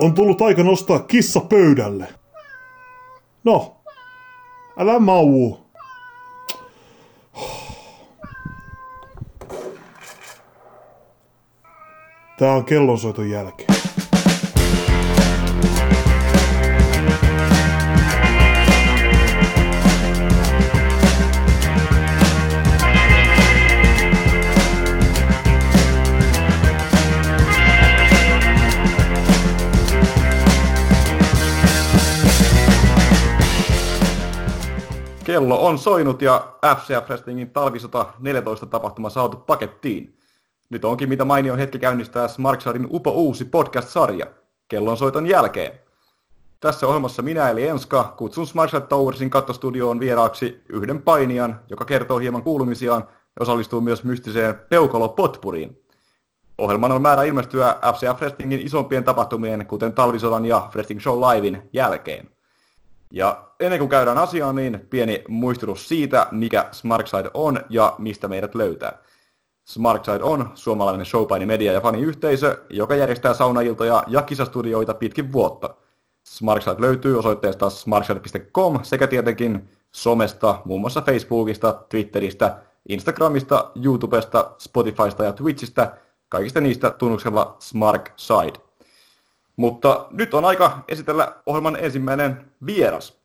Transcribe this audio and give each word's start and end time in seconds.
On 0.00 0.14
tullut 0.14 0.42
aika 0.42 0.62
nostaa 0.62 0.98
kissa 0.98 1.40
pöydälle. 1.40 2.06
No, 3.44 3.76
älä 4.78 4.98
mauu. 4.98 5.68
Tää 12.38 12.52
on 12.52 12.64
kellonsoiton 12.64 13.30
jälkeen. 13.30 13.67
Kello 35.38 35.66
on 35.66 35.78
soinut 35.78 36.22
ja 36.22 36.54
FCF 36.76 37.08
Wrestlingin 37.08 37.50
talvisota 37.50 38.06
14 38.18 38.66
tapahtuma 38.66 39.10
saatu 39.10 39.36
pakettiin. 39.36 40.18
Nyt 40.70 40.84
onkin 40.84 41.08
mitä 41.08 41.24
mainio 41.24 41.56
hetki 41.56 41.78
käynnistää 41.78 42.28
Smarksarin 42.28 42.86
upo 42.90 43.10
uusi 43.10 43.44
podcast-sarja, 43.44 44.26
Kellon 44.68 44.96
soiton 44.96 45.26
jälkeen. 45.26 45.72
Tässä 46.60 46.86
ohjelmassa 46.86 47.22
minä 47.22 47.50
eli 47.50 47.66
Enska 47.66 48.14
kutsun 48.16 48.46
Smarksat 48.46 48.88
Towersin 48.88 49.30
kattostudioon 49.30 50.00
vieraaksi 50.00 50.62
yhden 50.68 51.02
painijan, 51.02 51.60
joka 51.70 51.84
kertoo 51.84 52.18
hieman 52.18 52.42
kuulumisiaan 52.42 53.02
ja 53.08 53.40
osallistuu 53.40 53.80
myös 53.80 54.04
mystiseen 54.04 54.54
peukalo-potpuriin. 54.54 55.84
Ohjelman 56.58 56.92
on 56.92 57.02
määrä 57.02 57.22
ilmestyä 57.22 57.76
FCF 57.94 58.20
Wrestlingin 58.20 58.60
isompien 58.60 59.04
tapahtumien, 59.04 59.66
kuten 59.66 59.92
talvisodan 59.92 60.46
ja 60.46 60.70
Wrestling 60.74 61.00
Show 61.00 61.18
Livein 61.18 61.62
jälkeen. 61.72 62.37
Ja 63.10 63.44
ennen 63.60 63.78
kuin 63.78 63.88
käydään 63.88 64.18
asiaan, 64.18 64.54
niin 64.54 64.86
pieni 64.90 65.24
muistutus 65.28 65.88
siitä, 65.88 66.26
mikä 66.30 66.68
Smarkside 66.72 67.30
on 67.34 67.60
ja 67.68 67.94
mistä 67.98 68.28
meidät 68.28 68.54
löytää. 68.54 68.98
Smarkside 69.64 70.22
on 70.22 70.50
suomalainen 70.54 71.06
showpaini 71.06 71.46
media 71.46 71.72
ja 71.72 71.80
faniyhteisö, 71.80 72.64
joka 72.70 72.94
järjestää 72.94 73.34
saunailtoja 73.34 74.04
ja 74.06 74.22
kisastudioita 74.22 74.94
pitkin 74.94 75.32
vuotta. 75.32 75.74
Smarkside 76.24 76.76
löytyy 76.78 77.18
osoitteesta 77.18 77.70
smarkside.com 77.70 78.78
sekä 78.82 79.06
tietenkin 79.06 79.68
somesta, 79.90 80.62
muun 80.64 80.80
muassa 80.80 81.02
Facebookista, 81.02 81.72
Twitteristä, 81.88 82.56
Instagramista, 82.88 83.70
YouTubesta, 83.84 84.54
Spotifysta 84.58 85.24
ja 85.24 85.32
Twitchistä, 85.32 85.96
kaikista 86.28 86.60
niistä 86.60 86.90
tunnuksella 86.90 87.56
Smarkside. 87.58 88.67
Mutta 89.58 90.06
nyt 90.10 90.34
on 90.34 90.44
aika 90.44 90.84
esitellä 90.88 91.34
ohjelman 91.46 91.76
ensimmäinen 91.76 92.52
vieras. 92.66 93.18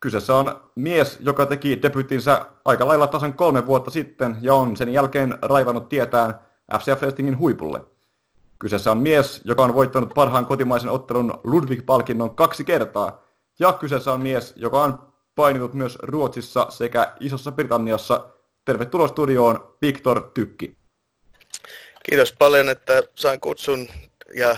Kyseessä 0.00 0.34
on 0.34 0.70
mies, 0.74 1.18
joka 1.20 1.46
teki 1.46 1.82
debyttinsä 1.82 2.46
aika 2.64 2.86
lailla 2.86 3.06
tasan 3.06 3.34
kolme 3.34 3.66
vuotta 3.66 3.90
sitten 3.90 4.36
ja 4.40 4.54
on 4.54 4.76
sen 4.76 4.92
jälkeen 4.92 5.38
raivannut 5.42 5.88
tietään 5.88 6.40
FCF 6.78 7.02
Wrestlingin 7.02 7.38
huipulle. 7.38 7.80
Kyseessä 8.58 8.90
on 8.90 8.98
mies, 8.98 9.40
joka 9.44 9.64
on 9.64 9.74
voittanut 9.74 10.14
parhaan 10.14 10.46
kotimaisen 10.46 10.90
ottelun 10.90 11.40
Ludwig-palkinnon 11.44 12.34
kaksi 12.34 12.64
kertaa. 12.64 13.22
Ja 13.58 13.72
kyseessä 13.72 14.12
on 14.12 14.20
mies, 14.20 14.52
joka 14.56 14.82
on 14.82 14.98
painitut 15.34 15.74
myös 15.74 15.98
Ruotsissa 16.02 16.66
sekä 16.70 17.12
Isossa 17.20 17.52
Britanniassa. 17.52 18.26
Tervetuloa 18.64 19.08
studioon, 19.08 19.76
Viktor 19.82 20.30
Tykki. 20.34 20.76
Kiitos 22.10 22.32
paljon, 22.38 22.68
että 22.68 23.02
sain 23.14 23.40
kutsun 23.40 23.88
ja 24.34 24.56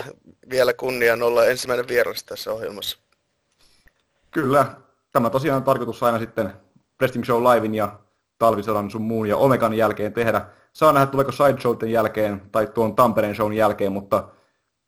vielä 0.49 0.73
kunnian 0.73 1.23
olla 1.23 1.45
ensimmäinen 1.45 1.87
vieras 1.87 2.23
tässä 2.23 2.51
ohjelmassa. 2.51 2.97
Kyllä, 4.31 4.65
tämä 5.11 5.29
tosiaan 5.29 5.57
on 5.57 5.63
tarkoitus 5.63 6.03
aina 6.03 6.19
sitten 6.19 6.53
Wrestling 7.01 7.25
Show 7.25 7.43
Livein 7.43 7.75
ja 7.75 7.99
talvisodan 8.37 8.91
sun 8.91 9.01
muun 9.01 9.27
ja 9.27 9.37
Omegan 9.37 9.73
jälkeen 9.73 10.13
tehdä. 10.13 10.45
Saa 10.73 10.93
nähdä, 10.93 11.07
tuleeko 11.07 11.31
Sideshowten 11.31 11.91
jälkeen 11.91 12.41
tai 12.51 12.67
tuon 12.67 12.95
Tampereen 12.95 13.35
shown 13.35 13.53
jälkeen, 13.53 13.91
mutta 13.91 14.29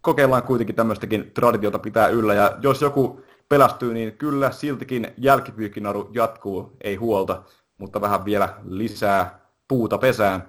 kokeillaan 0.01 0.43
kuitenkin 0.43 0.75
tämmöistäkin 0.75 1.31
traditiota 1.33 1.79
pitää 1.79 2.07
yllä. 2.07 2.33
Ja 2.33 2.57
jos 2.61 2.81
joku 2.81 3.21
pelästyy, 3.49 3.93
niin 3.93 4.17
kyllä 4.17 4.51
siltikin 4.51 5.13
jälkipyykkinaru 5.17 6.09
jatkuu, 6.13 6.77
ei 6.81 6.95
huolta, 6.95 7.43
mutta 7.77 8.01
vähän 8.01 8.25
vielä 8.25 8.49
lisää 8.63 9.39
puuta 9.67 9.97
pesään. 9.97 10.47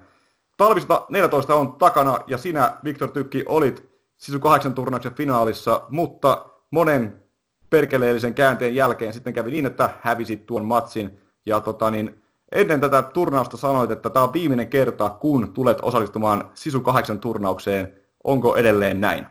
Talvisota 0.57 1.05
14 1.09 1.55
on 1.55 1.73
takana 1.73 2.19
ja 2.27 2.37
sinä, 2.37 2.77
Viktor 2.83 3.11
Tykki, 3.11 3.43
olit 3.47 3.92
Sisu 4.23 4.39
8 4.39 4.73
turnauksen 4.73 5.15
finaalissa, 5.15 5.85
mutta 5.89 6.45
monen 6.71 7.23
perkeleellisen 7.69 8.33
käänteen 8.33 8.75
jälkeen 8.75 9.13
sitten 9.13 9.33
kävi 9.33 9.51
niin, 9.51 9.65
että 9.65 9.89
hävisit 10.01 10.45
tuon 10.45 10.65
matsin. 10.65 11.19
Ja 11.45 11.59
tota, 11.59 11.91
niin, 11.91 12.23
ennen 12.51 12.81
tätä 12.81 13.01
turnausta 13.01 13.57
sanoit, 13.57 13.91
että 13.91 14.09
tämä 14.09 14.23
on 14.23 14.33
viimeinen 14.33 14.67
kerta, 14.67 15.09
kun 15.09 15.53
tulet 15.53 15.77
osallistumaan 15.81 16.51
Sisu 16.53 16.81
8 16.81 17.19
turnaukseen. 17.19 17.97
Onko 18.23 18.55
edelleen 18.55 19.01
näin? 19.01 19.25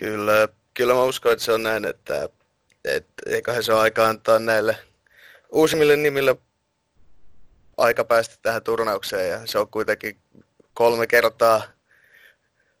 Kyllä, 0.00 0.48
kyllä 0.74 0.94
mä 0.94 1.02
uskon, 1.02 1.32
että 1.32 1.44
se 1.44 1.52
on 1.52 1.62
näin, 1.62 1.84
että, 1.84 2.28
että 2.84 3.22
eiköhän 3.26 3.64
se 3.64 3.72
ole 3.72 3.80
aika 3.80 4.08
antaa 4.08 4.38
näille 4.38 4.76
uusimmille 5.52 5.96
nimille 5.96 6.36
aika 7.76 8.04
päästä 8.04 8.36
tähän 8.42 8.62
turnaukseen 8.62 9.30
ja 9.30 9.40
se 9.44 9.58
on 9.58 9.68
kuitenkin 9.68 10.16
kolme 10.74 11.06
kertaa 11.06 11.62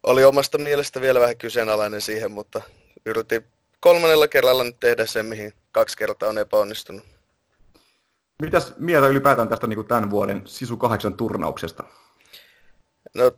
oli 0.02 0.24
omasta 0.24 0.58
mielestä 0.58 1.00
vielä 1.00 1.20
vähän 1.20 1.36
kyseenalainen 1.36 2.00
siihen, 2.00 2.30
mutta 2.30 2.62
yritin 3.06 3.44
kolmannella 3.80 4.28
kerralla 4.28 4.64
nyt 4.64 4.80
tehdä 4.80 5.06
sen, 5.06 5.26
mihin 5.26 5.52
kaksi 5.72 5.96
kertaa 5.96 6.28
on 6.28 6.38
epäonnistunut. 6.38 7.04
Mitäs 8.42 8.74
mieltä 8.78 9.08
ylipäätään 9.08 9.48
tästä 9.48 9.66
niin 9.66 9.76
kuin 9.76 9.88
tämän 9.88 10.10
vuoden 10.10 10.42
Sisu 10.44 10.76
8 10.76 11.14
turnauksesta? 11.14 11.84
No, 13.14 13.32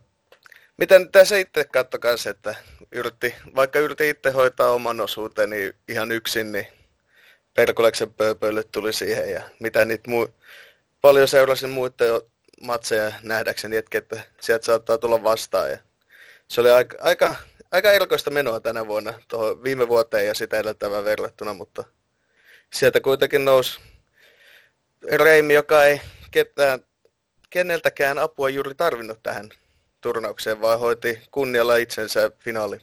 miten 0.77 1.11
tässä 1.11 1.37
itse 1.37 1.63
katso 1.63 1.99
kanssa, 1.99 2.29
että 2.29 2.55
yritti, 2.91 3.35
vaikka 3.55 3.79
yritin 3.79 4.09
itse 4.09 4.29
hoitaa 4.31 4.71
oman 4.71 5.01
osuuteni 5.01 5.73
ihan 5.87 6.11
yksin, 6.11 6.51
niin 6.51 6.67
Perkuleksen 7.53 8.13
pööpöille 8.13 8.63
tuli 8.63 8.93
siihen 8.93 9.31
ja 9.31 9.41
mitä 9.59 9.85
niitä 9.85 10.09
muu, 10.09 10.27
paljon 11.01 11.27
seurasin 11.27 11.69
muiden 11.69 12.21
matseja 12.61 13.11
nähdäkseni, 13.23 13.75
että 13.75 14.23
sieltä 14.41 14.65
saattaa 14.65 14.97
tulla 14.97 15.23
vastaan 15.23 15.71
ja 15.71 15.77
se 16.51 16.61
oli 16.61 16.71
aika, 16.71 16.97
aika, 17.01 17.35
aika 17.71 17.91
erikoista 17.91 18.31
menoa 18.31 18.59
tänä 18.59 18.87
vuonna 18.87 19.13
tuohon 19.27 19.63
viime 19.63 19.87
vuoteen 19.87 20.27
ja 20.27 20.33
sitä 20.33 20.57
edeltävään 20.57 21.05
verrattuna, 21.05 21.53
mutta 21.53 21.83
sieltä 22.73 22.99
kuitenkin 22.99 23.45
nousi 23.45 23.79
Reimi, 25.11 25.53
joka 25.53 25.83
ei 25.83 26.01
ketään, 26.31 26.79
keneltäkään 27.49 28.19
apua 28.19 28.49
juuri 28.49 28.75
tarvinnut 28.75 29.19
tähän 29.23 29.49
turnaukseen, 30.01 30.61
vaan 30.61 30.79
hoiti 30.79 31.21
kunnialla 31.31 31.75
itsensä 31.75 32.31
finaali. 32.39 32.79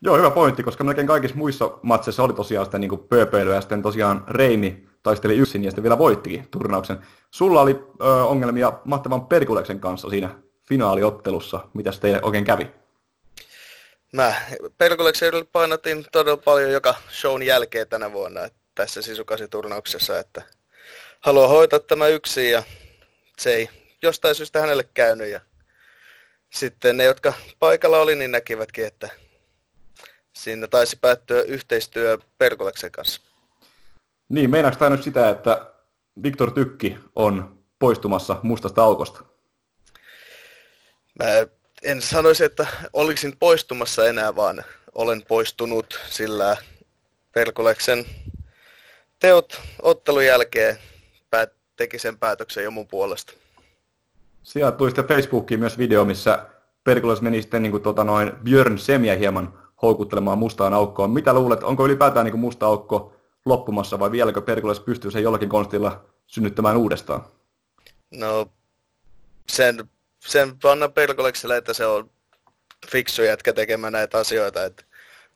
Joo, 0.00 0.16
hyvä 0.16 0.30
pointti, 0.30 0.62
koska 0.62 0.84
melkein 0.84 1.06
kaikissa 1.06 1.36
muissa 1.36 1.78
matseissa 1.82 2.22
oli 2.22 2.32
tosiaan 2.32 2.66
sitä 2.66 2.78
niin 2.78 2.98
pööpeilyä 3.08 3.54
ja 3.54 3.60
sitten 3.60 3.82
tosiaan 3.82 4.24
Reimi 4.28 4.88
taisteli 5.02 5.36
yksin 5.36 5.64
ja 5.64 5.70
sitten 5.70 5.82
vielä 5.82 5.98
voittikin 5.98 6.48
turnauksen. 6.50 6.98
Sulla 7.30 7.60
oli 7.60 7.86
ö, 8.00 8.24
ongelmia 8.24 8.72
mahtavan 8.84 9.26
Perkuleksen 9.26 9.80
kanssa 9.80 10.10
siinä 10.10 10.45
finaaliottelussa. 10.68 11.68
Mitäs 11.74 12.00
teille 12.00 12.22
oikein 12.22 12.44
kävi? 12.44 12.70
Mä 14.12 14.34
Perkulekselle 14.78 15.44
painotin 15.44 16.06
todella 16.12 16.36
paljon 16.36 16.70
joka 16.70 16.94
shown 17.10 17.42
jälkeen 17.42 17.88
tänä 17.88 18.12
vuonna 18.12 18.40
tässä 18.74 19.02
sisukasi-turnauksessa, 19.02 20.18
että 20.18 20.42
haluan 21.20 21.48
hoitaa 21.48 21.78
tämä 21.78 22.08
yksin 22.08 22.50
ja 22.50 22.62
se 23.38 23.54
ei 23.54 23.68
jostain 24.02 24.34
syystä 24.34 24.60
hänelle 24.60 24.88
käynyt. 24.94 25.28
Ja 25.28 25.40
sitten 26.50 26.96
ne, 26.96 27.04
jotka 27.04 27.32
paikalla 27.58 28.00
oli, 28.00 28.14
niin 28.14 28.30
näkivätkin, 28.30 28.86
että 28.86 29.08
siinä 30.32 30.66
taisi 30.66 30.98
päättyä 31.00 31.42
yhteistyö 31.42 32.18
Perkuleksen 32.38 32.92
kanssa. 32.92 33.20
Niin, 34.28 34.50
meinaako 34.50 34.76
tämä 34.76 34.90
nyt 34.90 35.02
sitä, 35.02 35.28
että 35.28 35.72
Viktor 36.22 36.50
Tykki 36.50 36.98
on 37.14 37.58
poistumassa 37.78 38.40
mustasta 38.42 38.82
aukosta? 38.82 39.35
Mä 41.18 41.26
en 41.82 42.02
sanoisi, 42.02 42.44
että 42.44 42.66
olisin 42.92 43.36
poistumassa 43.38 44.06
enää, 44.06 44.36
vaan 44.36 44.64
olen 44.94 45.22
poistunut, 45.28 46.00
sillä 46.10 46.56
Perkuleksen 47.32 48.04
teot 49.18 49.60
ottelun 49.82 50.24
jälkeen 50.24 50.78
päät- 51.30 51.56
teki 51.76 51.98
sen 51.98 52.18
päätöksen 52.18 52.64
jo 52.64 52.70
mun 52.70 52.88
puolesta. 52.88 53.32
Sieltä 54.42 54.78
tuli 54.78 54.90
sitten 54.90 55.08
Facebookiin 55.08 55.60
myös 55.60 55.78
video, 55.78 56.04
missä 56.04 56.46
Perkules 56.84 57.20
meni 57.20 57.42
sitten 57.42 57.62
niin 57.62 57.70
kuin, 57.70 57.82
tota, 57.82 58.04
noin 58.04 58.32
Björn 58.42 58.78
Semiä 58.78 59.14
hieman 59.16 59.58
houkuttelemaan 59.82 60.38
mustaan 60.38 60.74
aukkoon. 60.74 61.10
Mitä 61.10 61.32
luulet, 61.32 61.62
onko 61.62 61.86
ylipäätään 61.86 62.24
niin 62.24 62.32
kuin 62.32 62.40
musta 62.40 62.66
aukko 62.66 63.12
loppumassa 63.46 63.98
vai 63.98 64.10
vieläkö 64.10 64.42
Perkules 64.42 64.80
pystyy 64.80 65.10
sen 65.10 65.22
jollakin 65.22 65.48
konstilla 65.48 66.04
synnyttämään 66.26 66.76
uudestaan? 66.76 67.24
No, 68.10 68.46
sen 69.48 69.88
sen 70.26 70.58
panna 70.58 70.88
Perkolekselle, 70.88 71.56
että 71.56 71.72
se 71.72 71.86
on 71.86 72.10
fiksu 72.88 73.22
jätkä 73.22 73.52
tekemään 73.52 73.92
näitä 73.92 74.18
asioita. 74.18 74.64
Että 74.64 74.84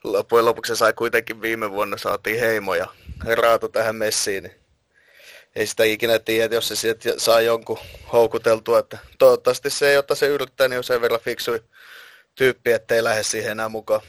loppujen 0.05 0.45
lopuksi 0.45 0.77
sai 0.77 0.93
kuitenkin 0.93 1.43
viime 1.43 1.71
vuonna 1.71 1.97
saatiin 1.97 2.41
heimo 2.41 2.75
ja 2.75 2.87
raatu 3.37 3.69
tähän 3.69 3.97
messiin. 3.97 4.43
Niin 4.43 4.55
ei 5.57 5.67
sitä 5.67 5.85
ikinä 5.85 6.19
tiedä, 6.19 6.55
jos 6.55 6.69
se 6.69 6.77
sieltä 6.77 7.13
saa 7.17 7.41
jonkun 7.41 7.79
houkuteltua. 8.13 8.79
Että 8.79 8.99
toivottavasti 9.19 9.71
se, 9.71 9.93
jotta 9.93 10.15
se 10.15 10.27
yrittää, 10.27 10.69
niin 10.69 10.79
on 10.79 10.85
sen 10.85 11.01
verran 11.01 11.21
fiksui 11.21 11.63
tyyppi, 12.35 12.73
ettei 12.73 13.05
lähde 13.05 13.23
siihen 13.23 13.51
enää 13.51 13.69
mukaan. 13.69 14.01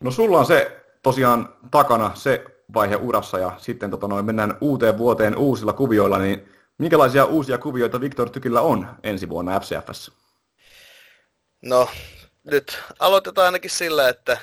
No 0.00 0.10
sulla 0.10 0.38
on 0.38 0.46
se 0.46 0.80
tosiaan 1.02 1.54
takana 1.70 2.10
se 2.14 2.44
vaihe 2.74 2.96
urassa 2.96 3.38
ja 3.38 3.52
sitten 3.58 3.90
tota 3.90 4.08
noin, 4.08 4.24
mennään 4.24 4.58
uuteen 4.60 4.98
vuoteen 4.98 5.36
uusilla 5.36 5.72
kuvioilla, 5.72 6.18
niin 6.18 6.48
minkälaisia 6.80 7.24
uusia 7.24 7.58
kuvioita 7.58 8.00
Viktor 8.00 8.30
Tykillä 8.30 8.60
on 8.60 8.88
ensi 9.02 9.28
vuonna 9.28 9.60
FCFssä? 9.60 10.12
No, 11.62 11.88
nyt 12.44 12.78
aloitetaan 12.98 13.44
ainakin 13.44 13.70
sillä, 13.70 14.08
että 14.08 14.38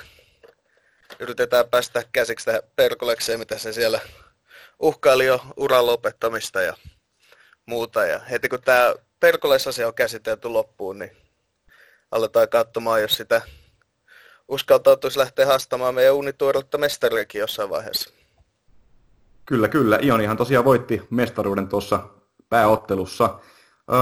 yritetään 1.18 1.68
päästä 1.70 2.02
käsiksi 2.12 2.44
tähän 2.46 2.62
perkulekseen, 2.76 3.38
mitä 3.38 3.58
se 3.58 3.72
siellä 3.72 4.00
uhkaili 4.80 5.26
jo 5.26 5.40
uran 5.56 5.86
lopettamista 5.86 6.62
ja 6.62 6.76
muuta. 7.66 8.06
Ja 8.06 8.18
heti 8.18 8.48
kun 8.48 8.62
tämä 8.64 8.94
perkulesasia 9.20 9.88
on 9.88 9.94
käsitelty 9.94 10.48
loppuun, 10.48 10.98
niin 10.98 11.16
aletaan 12.10 12.48
katsomaan, 12.48 13.02
jos 13.02 13.16
sitä 13.16 13.42
uskaltautuisi 14.48 15.18
lähteä 15.18 15.46
haastamaan 15.46 15.94
meidän 15.94 16.14
unituoretta 16.14 16.78
mestariakin 16.78 17.38
jossain 17.38 17.70
vaiheessa. 17.70 18.10
Kyllä, 19.46 19.68
kyllä. 19.68 19.98
Ionihan 20.02 20.36
tosiaan 20.36 20.64
voitti 20.64 21.02
mestaruuden 21.10 21.68
tuossa 21.68 22.17
pääottelussa. 22.48 23.38
Öö, 23.92 23.98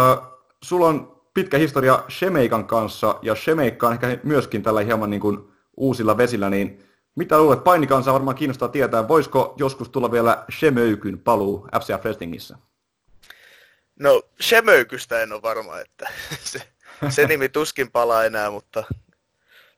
sulla 0.62 0.86
on 0.86 1.22
pitkä 1.34 1.58
historia 1.58 2.04
Shemeikan 2.10 2.66
kanssa, 2.66 3.18
ja 3.22 3.34
Shemeikka 3.34 3.86
on 3.86 3.92
ehkä 3.92 4.18
myöskin 4.22 4.62
tällä 4.62 4.80
hieman 4.80 5.10
niin 5.10 5.20
kuin 5.20 5.38
uusilla 5.76 6.16
vesillä, 6.16 6.50
niin 6.50 6.84
mitä 7.14 7.38
luulet, 7.38 7.64
painikansa 7.64 8.12
varmaan 8.12 8.36
kiinnostaa 8.36 8.68
tietää, 8.68 9.08
voisiko 9.08 9.54
joskus 9.58 9.88
tulla 9.88 10.12
vielä 10.12 10.44
Shemöykyn 10.58 11.18
paluu 11.18 11.68
FCA 11.80 11.98
Wrestlingissa? 11.98 12.58
No, 14.00 14.22
Shemöykystä 14.42 15.20
en 15.20 15.32
ole 15.32 15.42
varma, 15.42 15.80
että 15.80 16.08
se, 16.52 16.62
se 17.08 17.26
nimi 17.26 17.48
tuskin 17.48 17.90
palaa 17.90 18.24
enää, 18.24 18.50
mutta 18.50 18.84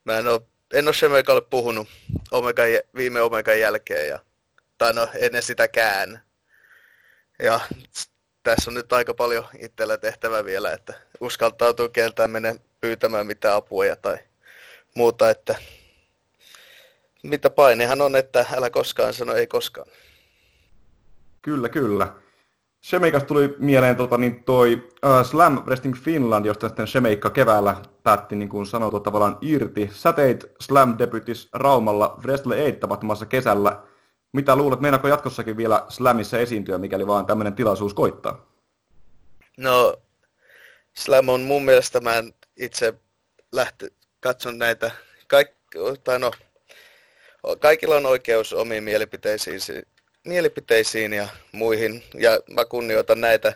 mä 0.04 0.18
en 0.18 0.28
ole, 0.28 0.40
en 0.72 0.88
ole 0.88 0.94
Shemeikalle 0.94 1.40
puhunut 1.40 1.88
Omega, 2.30 2.62
viime 2.96 3.20
Omegan 3.22 3.60
jälkeen, 3.60 4.08
ja, 4.08 4.18
tai 4.78 4.92
no 4.92 5.08
ennen 5.14 5.42
sitäkään. 5.42 6.22
Ja 7.42 7.60
tässä 8.42 8.70
on 8.70 8.74
nyt 8.74 8.92
aika 8.92 9.14
paljon 9.14 9.44
itsellä 9.58 9.96
tehtävä 9.96 10.44
vielä, 10.44 10.72
että 10.72 10.94
uskaltautuu 11.20 11.88
keltään 11.88 12.30
mennä 12.30 12.54
pyytämään 12.80 13.26
mitään 13.26 13.54
apua 13.54 13.96
tai 14.02 14.18
muuta, 14.94 15.30
että 15.30 15.54
mitä 17.22 17.50
painehan 17.50 18.00
on, 18.00 18.16
että 18.16 18.46
älä 18.56 18.70
koskaan 18.70 19.14
sano 19.14 19.34
ei 19.34 19.46
koskaan. 19.46 19.88
Kyllä, 21.42 21.68
kyllä. 21.68 22.14
Shemeikas 22.84 23.24
tuli 23.24 23.54
mieleen 23.58 23.96
tota, 23.96 24.18
niin 24.18 24.44
toi 24.44 24.88
uh, 25.04 25.26
Slam 25.26 25.62
Wrestling 25.66 25.96
Finland, 25.96 26.46
josta 26.46 26.68
sitten 26.68 26.86
Shemeikka 26.86 27.30
keväällä 27.30 27.76
päätti 28.02 28.36
niin 28.36 28.48
kuin 28.48 28.66
sanoutua 28.66 29.00
tavallaan 29.00 29.38
irti. 29.40 29.90
Sä 29.92 30.12
teit 30.12 30.46
Slam 30.60 30.94
debutis 30.98 31.48
Raumalla 31.52 32.18
Wrestle 32.24 32.56
8 32.56 32.80
tapahtumassa 32.80 33.26
kesällä. 33.26 33.82
Mitä 34.32 34.56
luulet, 34.56 34.80
meinaako 34.80 35.08
jatkossakin 35.08 35.56
vielä 35.56 35.86
Slamissa 35.88 36.38
esiintyä, 36.38 36.78
mikäli 36.78 37.06
vaan 37.06 37.26
tämmöinen 37.26 37.54
tilaisuus 37.54 37.94
koittaa? 37.94 38.46
No, 39.56 39.96
Slam 40.94 41.28
on 41.28 41.40
mun 41.40 41.64
mielestä, 41.64 42.00
mä 42.00 42.22
itse 42.56 42.94
lähti, 43.52 43.86
katson 44.20 44.58
näitä, 44.58 44.90
kaik, 45.26 45.48
tai 46.04 46.18
no, 46.18 46.30
kaikilla 47.58 47.96
on 47.96 48.06
oikeus 48.06 48.52
omiin 48.52 48.84
mielipiteisiin, 48.84 49.60
mielipiteisiin 50.24 51.12
ja 51.12 51.28
muihin, 51.52 52.02
ja 52.14 52.30
mä 52.54 52.64
kunnioitan 52.64 53.20
näitä, 53.20 53.52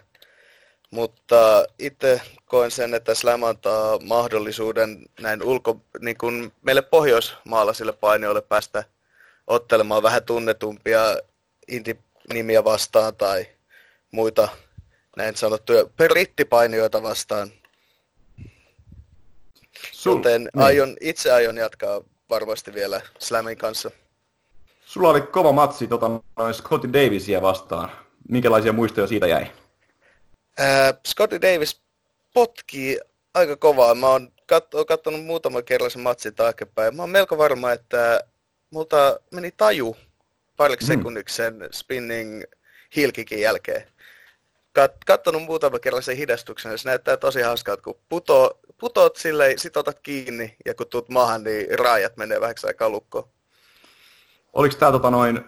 mutta 0.90 1.64
itse 1.78 2.20
koen 2.46 2.70
sen, 2.70 2.94
että 2.94 3.14
Slam 3.14 3.42
antaa 3.42 3.98
mahdollisuuden 3.98 5.06
näin 5.20 5.42
ulko, 5.42 5.80
niin 6.00 6.18
kuin 6.18 6.52
meille 6.62 6.82
pohjoismaalaisille 6.82 7.92
painijoille 7.92 8.42
päästä 8.42 8.84
ottelemaan 9.46 10.02
vähän 10.02 10.24
tunnetumpia 10.24 11.00
indie-nimiä 11.68 12.64
vastaan 12.64 13.16
tai 13.16 13.46
muita 14.10 14.48
näin 15.16 15.36
sanottuja 15.36 15.84
brittipainijoita 15.96 17.02
vastaan. 17.02 17.50
Sul, 19.92 20.16
Joten 20.16 20.40
niin. 20.42 20.64
aion, 20.64 20.96
itse 21.00 21.32
aion 21.32 21.56
jatkaa 21.56 22.00
varmasti 22.30 22.74
vielä 22.74 23.00
Slamin 23.18 23.56
kanssa. 23.58 23.90
Sulla 24.86 25.08
oli 25.08 25.20
kova 25.20 25.52
matsi 25.52 25.86
tota, 25.86 26.10
Scotty 26.52 26.92
Davisia 26.92 27.42
vastaan. 27.42 27.90
Minkälaisia 28.28 28.72
muistoja 28.72 29.06
siitä 29.06 29.26
jäi? 29.26 29.46
Äh, 30.60 30.94
Scotty 31.06 31.40
Davis 31.42 31.80
potkii 32.34 32.98
aika 33.34 33.56
kovaa. 33.56 33.94
Mä 33.94 34.08
oon 34.08 34.32
kat- 34.52 34.84
katsonut 34.86 35.24
muutama 35.24 35.62
kerran 35.62 35.90
sen 35.90 36.02
matsin 36.02 36.34
taaksepäin. 36.34 36.96
Mä 36.96 37.02
oon 37.02 37.10
melko 37.10 37.38
varma, 37.38 37.72
että 37.72 38.20
multa 38.72 39.20
meni 39.30 39.50
taju 39.56 39.96
pariksi 40.56 40.92
mm. 40.92 40.98
sekunniksi 40.98 41.36
sen 41.36 41.68
spinning 41.72 42.42
hilkikin 42.96 43.40
jälkeen. 43.40 43.82
Kat- 44.78 44.98
kattonut 45.06 45.42
muutama 45.42 45.78
kerran 45.78 46.02
sen 46.02 46.16
hidastuksen, 46.16 46.78
se 46.78 46.88
näyttää 46.88 47.16
tosi 47.16 47.42
hauskaa, 47.42 47.76
kun 47.76 47.98
puto, 48.08 48.60
putoat 48.78 49.16
silleen, 49.16 49.58
sit 49.58 49.76
otat 49.76 49.98
kiinni, 50.02 50.56
ja 50.64 50.74
kun 50.74 50.86
tuut 50.86 51.08
maahan, 51.08 51.44
niin 51.44 51.78
raajat 51.78 52.16
menee 52.16 52.40
vähäksi 52.40 52.66
aikaa 52.66 52.88
lukkoon. 52.88 53.28
Oliko 54.52 54.74
tämä 54.78 54.92
tota 54.92 55.10
noin, 55.10 55.40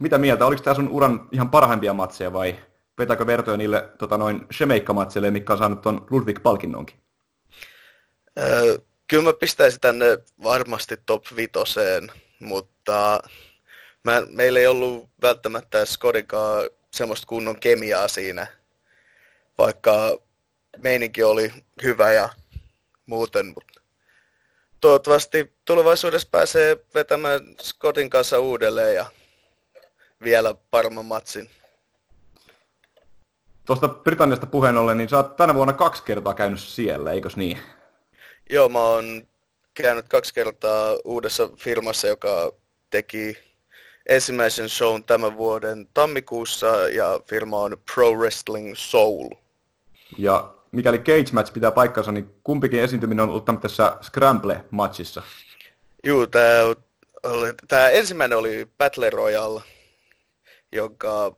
mitä 0.00 0.18
mieltä, 0.18 0.46
oliko 0.46 0.62
tämä 0.62 0.74
sun 0.74 0.88
uran 0.88 1.28
ihan 1.32 1.50
parhaimpia 1.50 1.92
matseja 1.92 2.32
vai 2.32 2.58
vetääkö 2.98 3.26
vertoja 3.26 3.56
niille 3.56 3.88
tota 3.98 4.18
noin 4.18 4.46
Shemeikka-matseille, 4.52 5.30
mikä 5.30 5.52
on 5.52 5.58
saanut 5.58 5.82
tuon 5.82 6.06
Ludwig-palkinnonkin? 6.10 6.96
Öö, 8.38 8.78
kyllä 9.06 9.22
mä 9.24 9.32
pistäisin 9.32 9.80
tänne 9.80 10.18
varmasti 10.42 10.96
top 11.06 11.24
vitoseen, 11.36 12.12
mutta 12.40 13.20
mä, 14.04 14.22
meillä 14.28 14.58
ei 14.58 14.66
ollut 14.66 15.10
välttämättä 15.22 15.84
Skodikaan 15.84 16.70
semmoista 16.90 17.26
kunnon 17.26 17.60
kemiaa 17.60 18.08
siinä, 18.08 18.46
vaikka 19.58 20.18
meininki 20.82 21.22
oli 21.22 21.52
hyvä 21.82 22.12
ja 22.12 22.28
muuten, 23.06 23.46
mutta 23.46 23.80
toivottavasti 24.80 25.52
tulevaisuudessa 25.64 26.28
pääsee 26.30 26.76
vetämään 26.94 27.40
Scottin 27.62 28.10
kanssa 28.10 28.38
uudelleen 28.38 28.94
ja 28.94 29.06
vielä 30.22 30.54
paremman 30.70 31.04
matsin. 31.04 31.50
Tuosta 33.64 33.88
Britanniasta 33.88 34.46
puheen 34.46 34.76
ollen, 34.76 34.98
niin 34.98 35.08
sä 35.08 35.16
oot 35.16 35.36
tänä 35.36 35.54
vuonna 35.54 35.72
kaksi 35.72 36.02
kertaa 36.02 36.34
käynyt 36.34 36.60
siellä, 36.60 37.12
eikös 37.12 37.36
niin? 37.36 37.58
Joo, 38.50 38.68
mä 38.68 38.78
oon 38.78 39.26
käynyt 39.82 40.08
kaksi 40.08 40.34
kertaa 40.34 40.96
uudessa 41.04 41.48
firmassa, 41.56 42.08
joka 42.08 42.52
teki 42.90 43.36
ensimmäisen 44.08 44.68
shown 44.68 45.04
tämän 45.04 45.36
vuoden 45.36 45.88
tammikuussa 45.94 46.88
ja 46.88 47.20
firma 47.26 47.58
on 47.58 47.76
Pro 47.94 48.10
Wrestling 48.12 48.74
Soul. 48.76 49.28
Ja 50.18 50.54
mikäli 50.72 50.98
cage 50.98 51.32
match 51.32 51.52
pitää 51.52 51.70
paikkansa, 51.70 52.12
niin 52.12 52.34
kumpikin 52.44 52.80
esiintyminen 52.80 53.22
on 53.22 53.28
ollut 53.28 53.60
tässä 53.60 53.96
Scramble-matchissa. 54.02 55.22
Joo, 56.04 56.26
tämä, 57.68 57.88
ensimmäinen 57.88 58.38
oli 58.38 58.68
Battle 58.78 59.10
Royale, 59.10 59.62
jonka 60.72 61.36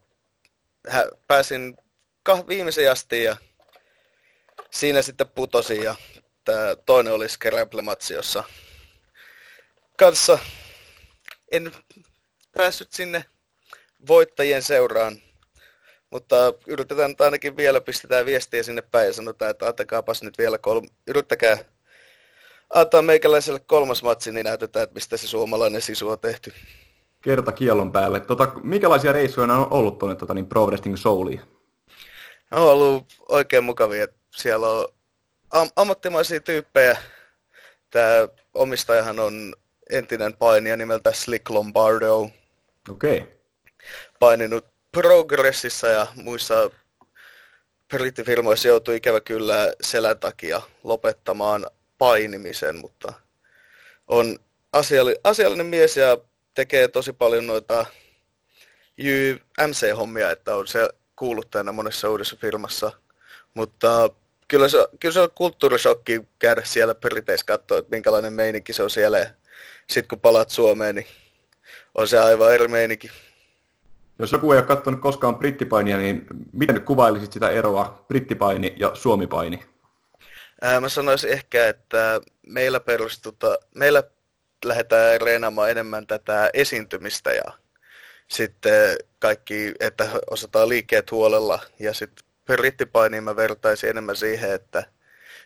pääsin 1.27 1.77
viimeisen 2.49 2.93
asti 2.93 3.23
ja 3.23 3.37
siinä 4.71 5.03
sitten 5.03 5.29
putosin 5.29 5.83
ja 5.83 5.95
tämä 6.45 6.77
toinen 6.87 7.13
oli 7.13 7.27
Scramble-matchi, 7.27 8.15
jossa 8.15 8.45
kanssa 9.99 10.39
en 11.53 11.73
päässyt 12.57 12.93
sinne 12.93 13.25
voittajien 14.09 14.63
seuraan 14.63 15.21
mutta 16.11 16.37
yritetään 16.67 17.11
nyt 17.11 17.21
ainakin 17.21 17.57
vielä, 17.57 17.81
pistetään 17.81 18.27
viestiä 18.27 18.63
sinne 18.63 18.83
päin 18.83 19.07
ja 19.07 19.13
sanotaan, 19.13 19.51
että 19.51 19.67
antakaapas 19.67 20.23
nyt 20.23 20.39
vielä 20.39 20.59
kolme, 20.59 20.89
yrittäkää 21.07 21.59
antaa 22.75 23.03
meikäläiselle 23.03 23.61
kolmas 23.67 24.03
matsi, 24.03 24.33
niin 24.33 24.45
näytetään, 24.45 24.83
että 24.83 24.95
mistä 24.95 25.17
se 25.17 25.29
suomalainen 25.29 25.83
sisu 25.83 26.09
on 26.09 26.19
tehty. 26.19 26.53
Kerta 27.21 27.53
kiellon 27.53 27.93
päälle. 27.93 28.21
Tota, 28.21 28.53
minkälaisia 28.63 29.13
reissuja 29.13 29.45
on 29.45 29.73
ollut 29.73 29.99
tuonne 29.99 30.17
tota, 30.17 30.35
niin 30.35 30.47
Pro 30.47 30.67
Wrestling 30.67 30.97
Souliin? 30.97 31.41
On 32.53 32.63
ollut 32.63 33.05
oikein 33.29 33.65
mukavia. 33.65 34.07
Siellä 34.37 34.69
on 34.69 34.89
am- 35.51 35.71
ammattimaisia 35.77 36.41
tyyppejä. 36.41 36.97
Tämä 37.91 38.29
omistajahan 38.55 39.21
on 39.21 39.55
entinen 39.91 40.37
painija 40.37 40.77
nimeltä 40.77 41.13
Slick 41.13 41.51
Lombardo. 41.51 42.31
Okei. 42.91 43.19
Okay. 43.19 43.33
Paininut 44.19 44.67
Progressissa 44.93 45.87
ja 45.87 46.07
muissa 46.15 46.71
brittifirmoissa 47.89 48.69
joutui 48.69 48.97
ikävä 48.97 49.21
kyllä 49.21 49.73
selän 49.81 50.19
takia 50.19 50.63
lopettamaan 50.85 51.67
painimisen, 51.99 52.77
mutta 52.77 53.13
on 54.09 54.39
asiallinen, 54.73 55.21
asiallinen 55.25 55.67
mies 55.67 55.97
ja 55.97 56.19
tekee 56.55 56.89
tosi 56.89 57.13
paljon 57.13 57.47
noita 57.47 57.87
MC-hommia, 59.67 60.31
että 60.31 60.57
on 60.57 60.67
se 60.67 60.89
kuuluttajana 61.17 61.73
monessa 61.73 62.11
uudessa 62.11 62.37
firmassa. 62.37 62.93
Mutta 63.55 64.11
kyllä 64.51 64.69
se, 64.69 64.89
kyllä 65.01 65.13
se 65.13 65.21
on 65.21 65.31
kulttuurisokki 65.35 66.23
käydä 66.39 66.63
siellä 66.65 66.95
Briteissä 66.95 67.47
katsoa, 67.47 67.79
että 67.79 67.91
minkälainen 67.91 68.33
meininki 68.33 68.73
se 68.73 68.83
on 68.83 68.91
siellä. 68.91 69.31
Sitten 69.87 70.09
kun 70.09 70.21
palaat 70.21 70.51
Suomeen, 70.51 70.95
niin 70.95 71.07
on 71.95 72.09
se 72.09 72.19
aivan 72.19 72.55
eri 72.55 72.69
meininki. 72.69 73.11
Jos 74.19 74.33
joku 74.33 74.53
ei 74.53 74.59
ole 74.59 74.67
katsonut 74.67 75.01
koskaan 75.01 75.37
brittipainia, 75.37 75.99
niin 75.99 76.27
miten 76.53 76.75
nyt 76.75 76.85
kuvailisit 76.85 77.33
sitä 77.33 77.51
eroa 77.51 78.05
brittipaini 78.09 78.75
ja 78.77 78.91
suomipaini? 78.95 79.65
Ää, 80.63 80.81
mä 80.81 80.89
sanoisin 80.89 81.31
ehkä, 81.31 81.69
että 81.69 82.21
meillä 82.47 82.81
perustuta, 82.81 83.59
meillä 83.75 84.03
lähdetään 84.65 85.21
reenaamaan 85.21 85.71
enemmän 85.71 86.07
tätä 86.07 86.51
esiintymistä 86.55 87.33
ja 87.33 87.53
sitten 88.29 88.97
kaikki, 89.19 89.75
että 89.81 90.09
osataan 90.31 90.69
liikkeet 90.69 91.11
huolella 91.11 91.59
ja 91.79 91.95
sitten 91.95 92.30
brittipainiin 92.57 93.25
mä 93.25 93.37
vertaisin 93.37 93.91
enemmän 93.91 94.17
siihen, 94.17 94.53
että 94.53 94.85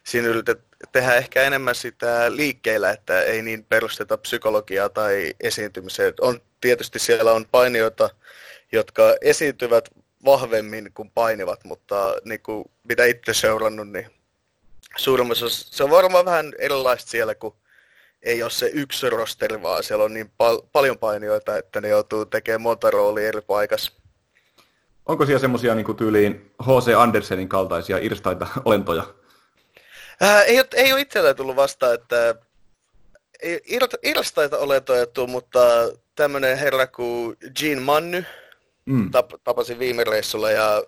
siinä 0.04 0.28
yritetään 0.28 0.66
tehdä 0.92 1.14
ehkä 1.14 1.42
enemmän 1.42 1.74
sitä 1.74 2.36
liikkeellä, 2.36 2.90
että 2.90 3.22
ei 3.22 3.42
niin 3.42 3.64
perusteta 3.64 4.18
psykologiaa 4.18 4.88
tai 4.88 5.34
esiintymiseen. 5.40 6.14
On, 6.20 6.40
tietysti 6.60 6.98
siellä 6.98 7.32
on 7.32 7.46
painijoita, 7.50 8.10
jotka 8.72 9.02
esiintyvät 9.20 9.88
vahvemmin 10.24 10.90
kuin 10.94 11.10
painivat, 11.10 11.64
mutta 11.64 12.16
niin 12.24 12.40
kuin 12.42 12.64
mitä 12.88 13.04
itse 13.04 13.34
seurannut, 13.34 13.88
niin 13.88 14.06
suurimmassa 14.96 15.48
se 15.48 15.84
on 15.84 15.90
varmaan 15.90 16.24
vähän 16.24 16.52
erilaista 16.58 17.10
siellä, 17.10 17.34
kun 17.34 17.56
ei 18.22 18.42
ole 18.42 18.50
se 18.50 18.70
yksi 18.72 19.10
rosteri, 19.10 19.62
vaan 19.62 19.84
siellä 19.84 20.04
on 20.04 20.14
niin 20.14 20.30
pal- 20.38 20.62
paljon 20.72 20.98
painijoita, 20.98 21.56
että 21.56 21.80
ne 21.80 21.88
joutuu 21.88 22.26
tekemään 22.26 22.60
monta 22.60 22.90
roolia 22.90 23.28
eri 23.28 23.40
paikassa. 23.40 23.92
Onko 25.06 25.26
siellä 25.26 25.40
semmoisia 25.40 25.74
niin 25.74 25.96
tyyliin 25.96 26.52
H.C. 26.62 26.94
Andersenin 26.96 27.48
kaltaisia 27.48 27.98
irstaita 27.98 28.46
olentoja? 28.64 29.14
Ää, 30.20 30.42
ei, 30.42 30.58
ole, 30.58 30.66
ei 30.74 30.92
ole 30.92 31.00
itsellä 31.00 31.34
tullut 31.34 31.56
vastaan, 31.56 31.94
että 31.94 32.34
ei 33.42 33.60
irstaita 34.02 34.58
olentoja 34.58 35.06
tuu, 35.06 35.26
mutta 35.26 35.60
tämmöinen 36.14 36.58
herra 36.58 36.86
kuin 36.86 37.36
Gene 37.60 37.80
Manny 37.80 38.24
mm. 38.86 39.10
tap, 39.10 39.30
tapasin 39.44 39.78
viime 39.78 40.04
reissulla 40.04 40.50
ja 40.50 40.82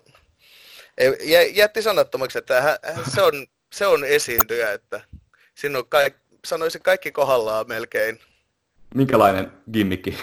jätti 1.53 1.81
sanattomaksi, 1.81 2.37
että 2.37 2.61
hän, 2.61 2.77
se, 3.15 3.21
on, 3.21 3.47
se 3.73 3.87
on 3.87 4.03
esiintyjä, 4.03 4.71
että 4.71 5.01
siinä 5.55 5.77
on 5.77 5.87
kaik, 5.89 6.15
sanoisin 6.45 6.81
kaikki 6.81 7.11
kohdallaan 7.11 7.67
melkein. 7.67 8.19
Minkälainen 8.95 9.51
gimmikki? 9.73 10.17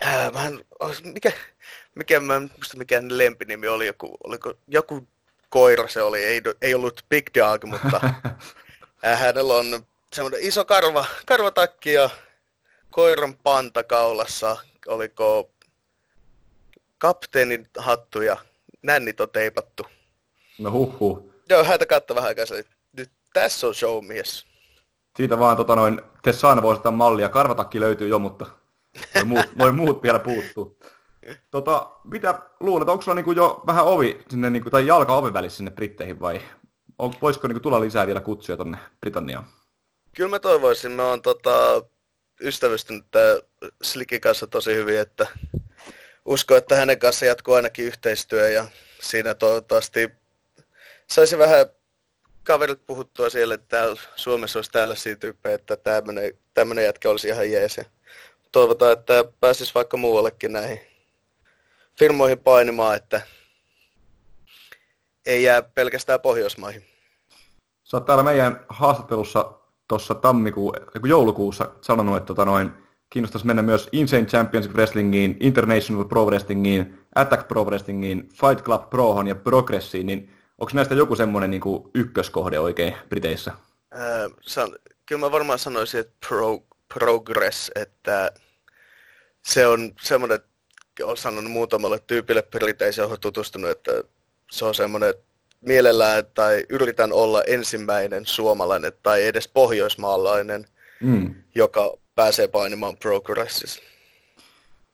Ää, 0.00 0.30
mä 0.30 0.46
en, 0.46 0.64
mikä, 1.02 1.32
mikä, 2.00 2.20
mä 2.20 2.36
en 2.36 2.50
muista 2.56 2.76
mikä 2.76 3.02
lempinimi 3.08 3.68
oli, 3.68 3.86
joku, 3.86 4.16
oliko 4.24 4.54
joku 4.68 5.08
koira 5.48 5.88
se 5.88 6.02
oli, 6.02 6.24
ei, 6.24 6.42
ei 6.62 6.74
ollut 6.74 7.04
Big 7.08 7.26
Dog, 7.38 7.64
mutta 7.64 8.00
hänellä 9.22 9.54
on 9.54 9.86
semmoinen 10.12 10.40
iso 10.42 10.64
karva, 10.64 11.04
karvatakki 11.26 11.92
ja 11.92 12.10
koiran 12.90 13.34
panta 13.34 13.84
kaulassa, 13.84 14.56
oliko 14.86 15.50
kapteenin 16.98 17.68
hattu 17.78 18.22
ja 18.22 18.36
nännit 18.82 19.20
on 19.20 19.30
teipattu. 19.30 19.86
No 20.58 20.70
huh. 20.70 21.32
Joo, 21.48 21.64
häntä 21.64 21.86
katso 21.86 22.14
vähän 22.14 22.28
aikaa, 22.28 22.44
nyt 22.92 23.10
tässä 23.32 23.66
on 23.66 23.74
showmies. 23.74 24.46
Siitä 25.16 25.38
vaan 25.38 25.56
tota 25.56 25.76
noin, 25.76 26.02
Tessana 26.22 26.62
voisi 26.62 26.78
ottaa 26.78 26.92
mallia, 26.92 27.28
karvatakki 27.28 27.80
löytyy 27.80 28.08
jo, 28.08 28.18
mutta 28.18 28.46
noin 29.14 29.28
muut, 29.28 29.46
noin 29.56 29.74
muut 29.74 30.02
vielä 30.02 30.18
puuttuu. 30.18 30.78
Tota, 31.50 31.90
mitä 32.04 32.38
luulet, 32.60 32.88
onko 32.88 33.02
sulla 33.02 33.14
niinku 33.14 33.32
jo 33.32 33.62
vähän 33.66 33.84
ovi 33.84 34.24
sinne, 34.30 34.50
niinku, 34.50 34.70
tai 34.70 34.86
jalka 34.86 35.16
oven 35.16 35.32
välissä 35.32 35.56
sinne 35.56 35.70
Britteihin 35.70 36.20
vai 36.20 36.40
on, 36.98 37.14
voisiko 37.22 37.48
niinku 37.48 37.60
tulla 37.60 37.80
lisää 37.80 38.06
vielä 38.06 38.20
kutsuja 38.20 38.56
tonne 38.56 38.78
Britanniaan? 39.00 39.46
Kyllä 40.16 40.30
mä 40.30 40.38
toivoisin, 40.38 40.92
mä 40.92 41.08
oon 41.08 41.22
tota, 41.22 41.82
ystävystynyt 42.40 43.06
Slikin 43.82 44.20
kanssa 44.20 44.46
tosi 44.46 44.74
hyvin, 44.74 45.00
että 45.00 45.26
uskon, 46.24 46.58
että 46.58 46.76
hänen 46.76 46.98
kanssa 46.98 47.26
jatkuu 47.26 47.54
ainakin 47.54 47.84
yhteistyö 47.84 48.48
ja 48.48 48.66
siinä 49.00 49.34
toivottavasti 49.34 50.10
saisi 51.06 51.38
vähän 51.38 51.66
kaverit 52.42 52.86
puhuttua 52.86 53.30
siellä, 53.30 53.54
että 53.54 53.66
täällä 53.68 54.00
Suomessa 54.16 54.58
olisi 54.58 54.70
tällaisia 54.70 55.16
tyyppejä, 55.16 55.54
että 55.54 55.76
tämmöinen 56.54 56.84
jätkä 56.84 57.10
olisi 57.10 57.28
ihan 57.28 57.50
jees. 57.50 57.80
Toivotaan, 58.52 58.92
että 58.92 59.24
pääsisi 59.40 59.74
vaikka 59.74 59.96
muuallekin 59.96 60.52
näihin 60.52 60.89
firmoihin 62.00 62.38
painimaan, 62.38 62.96
että 62.96 63.20
ei 65.26 65.42
jää 65.42 65.62
pelkästään 65.62 66.20
Pohjoismaihin. 66.20 66.82
Sä 67.84 67.96
oot 67.96 68.06
täällä 68.06 68.22
meidän 68.24 68.64
haastattelussa 68.68 69.52
tuossa 69.88 70.14
tammikuu, 70.14 70.74
joulukuussa 71.04 71.70
sanonut, 71.80 72.16
että 72.16 72.26
tota 72.26 72.44
noin, 72.44 72.70
kiinnostaisi 73.10 73.46
mennä 73.46 73.62
myös 73.62 73.88
Insane 73.92 74.24
Championship 74.24 74.74
Wrestlingiin, 74.74 75.36
International 75.40 76.04
Pro 76.04 76.24
Wrestlingiin, 76.24 76.98
Attack 77.14 77.48
Pro 77.48 77.64
Wrestlingiin, 77.64 78.28
Fight 78.28 78.64
Club 78.64 78.90
Prohon 78.90 79.26
ja 79.26 79.34
Progressiin, 79.34 80.06
niin 80.06 80.34
onko 80.58 80.70
näistä 80.74 80.94
joku 80.94 81.16
semmoinen 81.16 81.50
niin 81.50 81.62
ykköskohde 81.94 82.58
oikein 82.58 82.96
Briteissä? 83.08 83.52
Äh, 83.94 84.30
san, 84.40 84.76
kyllä 85.06 85.20
mä 85.20 85.32
varmaan 85.32 85.58
sanoisin, 85.58 86.00
että 86.00 86.12
pro, 86.28 86.58
Progress, 86.94 87.70
että 87.74 88.32
se 89.44 89.66
on 89.66 89.92
semmoinen, 90.00 90.40
olen 91.02 91.16
sanonut 91.16 91.52
muutamalle 91.52 91.98
tyypille 92.06 92.42
Briteissä, 92.42 93.02
johon 93.02 93.20
tutustunut, 93.20 93.70
että 93.70 93.92
se 94.50 94.64
on 94.64 94.74
semmoinen, 94.74 95.14
mielellään 95.60 96.24
tai 96.34 96.66
yritän 96.68 97.12
olla 97.12 97.42
ensimmäinen 97.42 98.26
suomalainen 98.26 98.92
tai 99.02 99.26
edes 99.26 99.48
pohjoismaalainen, 99.48 100.66
mm. 101.00 101.34
joka 101.54 101.96
pääsee 102.14 102.48
painimaan 102.48 102.96
Progressissa. 102.96 103.82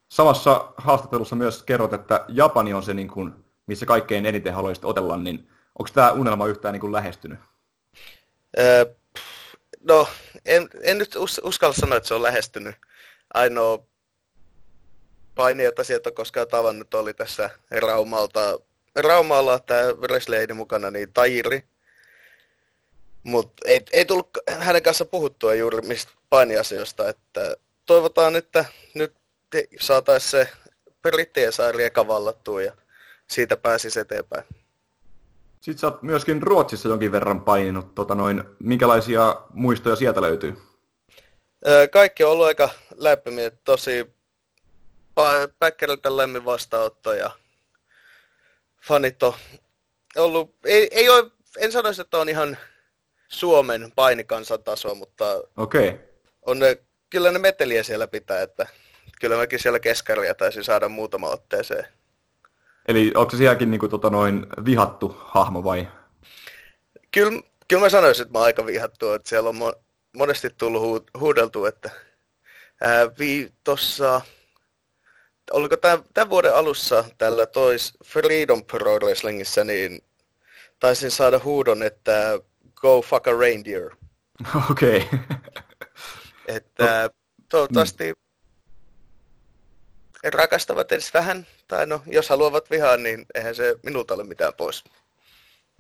Samassa 0.09 0.73
haastattelussa 0.77 1.37
myös 1.37 1.63
kerrot, 1.63 1.93
että 1.93 2.25
Japani 2.29 2.75
on 2.75 2.83
se, 2.83 2.95
niin 2.95 3.09
kuin, 3.09 3.33
missä 3.67 3.87
kaikkein 3.87 4.27
eniten 4.27 4.55
haluaisit 4.55 4.85
otella, 4.85 5.17
niin 5.17 5.49
onko 5.79 5.91
tämä 5.95 6.13
unelma 6.13 6.47
yhtään 6.47 6.73
niin 6.73 6.81
kuin 6.81 6.93
lähestynyt? 6.93 7.39
Öö, 8.59 8.85
no, 9.81 10.09
en, 10.45 10.69
en 10.83 10.99
nyt 10.99 11.17
us, 11.17 11.41
uskalla 11.45 11.75
sanoa, 11.75 11.97
että 11.97 12.09
se 12.09 12.15
on 12.15 12.23
lähestynyt. 12.23 12.75
Ainoa 13.35 13.79
paini, 15.37 15.65
jota 15.65 15.85
sieltä 15.85 16.09
on 16.09 16.15
koskaan 16.15 16.49
tavannut, 16.49 16.95
oli 16.95 17.15
tässä 17.15 17.51
Raumalta. 17.71 18.59
Raumalla 18.97 19.59
tämä 19.59 19.83
Wrestleini 19.83 20.55
mukana, 20.55 20.91
niin 20.91 21.13
Tairi. 21.13 21.65
Mutta 23.23 23.63
ei, 23.65 23.81
ei 23.93 24.05
tullut 24.05 24.29
hänen 24.49 24.83
kanssa 24.83 25.05
puhuttua 25.05 25.55
juuri 25.55 25.81
mistä 25.81 26.13
painiasioista, 26.31 27.09
että 27.09 27.57
toivotaan, 27.87 28.37
että 28.37 28.65
nyt 28.95 29.15
saataisiin 29.81 30.31
se 30.31 30.49
brittien 31.03 31.53
saari 31.53 31.85
eka 31.85 32.09
vallattua 32.09 32.63
ja 32.63 32.73
siitä 33.27 33.57
pääsisi 33.57 34.01
eteenpäin. 34.01 34.45
Sitten 35.61 35.79
sä 35.79 35.87
oot 35.87 36.03
myöskin 36.03 36.43
Ruotsissa 36.43 36.89
jonkin 36.89 37.13
verran 37.13 37.41
paininut. 37.41 37.95
Tota 37.95 38.15
noin, 38.15 38.45
minkälaisia 38.59 39.41
muistoja 39.53 39.97
sieltä 39.97 40.23
löytyy? 40.23 40.57
Kaikki 41.93 42.25
on 42.25 42.31
ollut 42.31 42.47
aika 42.47 42.69
lämpimiä. 42.97 43.51
Tosi 43.51 44.16
Päkkäriltä 45.59 46.17
lämmin 46.17 46.45
vastaanotto 46.45 47.13
ja 47.13 47.31
fanit 48.83 49.23
on 49.23 49.35
ollut, 50.17 50.55
ei, 50.65 50.89
ei 50.91 51.09
ole, 51.09 51.31
en 51.59 51.73
sanoisi, 51.73 52.01
että 52.01 52.19
on 52.19 52.29
ihan 52.29 52.59
Suomen 53.29 53.93
painikansan 53.95 54.63
taso, 54.63 54.95
mutta 54.95 55.43
okay. 55.57 55.99
on 56.47 56.59
ne, 56.59 56.79
kyllä 57.11 57.31
ne 57.31 57.39
meteliä 57.39 57.83
siellä 57.83 58.07
pitää, 58.07 58.43
että 58.43 58.67
kyllä 59.21 59.37
mäkin 59.37 59.59
siellä 59.59 59.81
keskaria 59.81 60.35
taisin 60.35 60.65
saada 60.65 60.89
muutama 60.89 61.29
otteeseen. 61.29 61.87
Eli 62.89 63.13
onko 63.15 63.31
se 63.31 63.37
sielläkin 63.37 63.71
niin 63.71 63.79
kuin, 63.79 63.91
tota, 63.91 64.11
noin 64.11 64.47
vihattu 64.65 65.17
hahmo 65.19 65.65
vai? 65.65 65.89
Kyllä, 67.11 67.43
kyllä 67.69 67.83
mä 67.83 67.89
sanoisin, 67.89 68.23
että 68.23 68.33
mä 68.33 68.39
oon 68.39 68.47
aika 68.47 68.67
vihattu, 68.67 69.13
että 69.13 69.29
siellä 69.29 69.49
on 69.49 69.57
mo- 69.57 69.79
monesti 70.17 70.51
tullut 70.51 70.83
hu- 70.83 71.21
huudeltu, 71.21 71.65
että 71.65 71.91
ää, 72.81 73.11
vi- 73.19 73.53
tossa, 73.65 74.21
oliko 75.53 75.77
tämän, 75.77 75.99
tämän 76.15 76.31
vuoden 76.31 76.55
alussa 76.55 77.05
tällä 77.19 77.47
tois 77.47 77.95
Freedom 78.05 78.65
Pro 78.65 78.99
Wrestlingissä, 78.99 79.65
niin 79.65 80.03
taisin 80.81 81.11
saada 81.11 81.41
huudon, 81.45 81.83
että 81.83 82.39
go 82.75 83.03
fuck 83.03 83.29
a 83.29 83.39
reindeer. 83.39 83.91
Okei. 84.71 84.97
Okay. 84.97 85.19
että 86.49 87.11
toivottavasti 87.49 88.13
mm. 88.13 90.31
rakastavat 90.35 90.93
edes 90.93 91.15
vähän, 91.15 91.47
tai 91.69 91.87
no, 91.87 92.03
jos 92.07 92.29
haluavat 92.29 92.71
vihaa, 92.71 92.97
niin 92.97 93.27
eihän 93.35 93.55
se 93.55 93.77
minulta 93.83 94.15
ole 94.15 94.25
mitään 94.25 94.53
pois. 94.57 94.85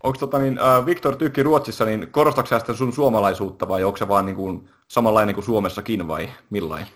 Onko 0.03 0.19
tota, 0.19 0.39
niin, 0.39 0.59
äh, 0.59 0.87
Viktor 0.87 1.17
Tykki 1.17 1.43
Ruotsissa, 1.43 1.85
niin 1.85 2.09
korostatko 2.11 2.59
sitä 2.59 2.75
sun 2.75 2.93
suomalaisuutta 2.93 3.69
vai 3.69 3.85
onko 3.85 3.97
se 3.97 4.09
vaan 4.09 4.27
niin 4.27 4.37
kuin, 4.37 4.71
samanlainen 4.89 5.35
kuin 5.35 5.45
Suomessakin 5.45 6.09
vai 6.09 6.31
millainen? 6.51 6.89